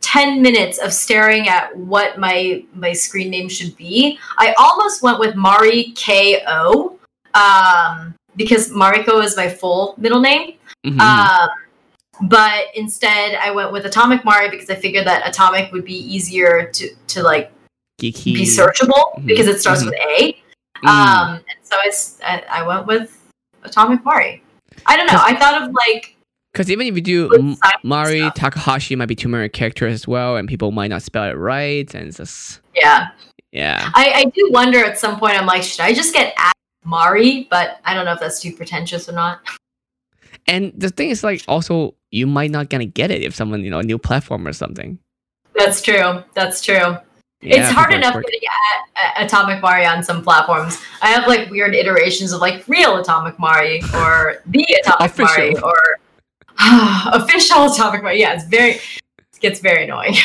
[0.04, 5.20] 10 minutes of staring at what my my screen name should be i almost went
[5.20, 6.98] with mari ko
[7.36, 10.54] um because mariko is my full middle name
[10.86, 11.00] Mhm.
[11.00, 11.50] um,
[12.24, 16.70] but instead, I went with Atomic Mari because I figured that Atomic would be easier
[16.74, 17.52] to to like
[18.02, 18.34] Geeky.
[18.34, 19.86] be searchable Mhm, because it starts mhm.
[19.86, 20.38] with A.
[20.84, 20.90] Mm.
[20.90, 21.76] Um, and so
[22.26, 23.16] I, I went with
[23.64, 24.42] Atomic Mari.
[24.86, 25.20] I don't know.
[25.20, 26.16] I thought of like
[26.52, 28.34] Because even if you do Mari stuff.
[28.36, 31.94] Takahashi, might be too many characters as well, and people might not spell it right,
[31.94, 33.10] and it's just yeah.
[33.52, 33.90] yeah.
[33.94, 35.40] I, I do wonder at some point.
[35.40, 37.48] I'm like, should I just get at Mari?
[37.50, 39.40] But I don't know if that's too pretentious or not.
[40.48, 43.70] And the thing is, like, also you might not gonna get it if someone you
[43.70, 44.98] know a new platform or something.
[45.54, 46.24] That's true.
[46.34, 46.98] That's true.
[47.42, 48.48] Yeah, it's hard enough expect- getting
[48.96, 50.80] at, at Atomic Mari on some platforms.
[51.02, 55.68] I have like weird iterations of like real Atomic Mari or the Atomic Mari Official.
[55.68, 56.00] or
[57.14, 58.20] official Atomic Mari.
[58.20, 60.16] Yeah, it's very it gets very annoying.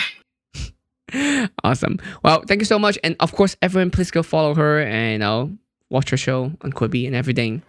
[1.65, 1.99] awesome.
[2.23, 5.19] Well, thank you so much, and of course, everyone, please go follow her and you
[5.19, 5.57] know
[5.89, 7.63] watch her show on Quibi and everything.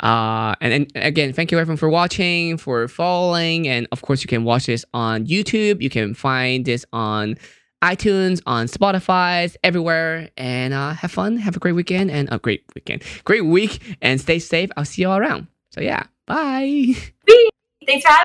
[0.00, 4.28] Uh, and, and again, thank you everyone for watching, for following, and of course, you
[4.28, 5.80] can watch this on YouTube.
[5.80, 7.36] You can find this on
[7.82, 10.30] iTunes, on Spotify, everywhere.
[10.36, 14.20] And uh, have fun, have a great weekend, and a great weekend, great week, and
[14.20, 14.70] stay safe.
[14.76, 15.46] I'll see you all around.
[15.72, 16.94] So yeah, bye.
[17.86, 18.24] Thanks for having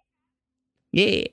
[0.92, 1.26] Yeah.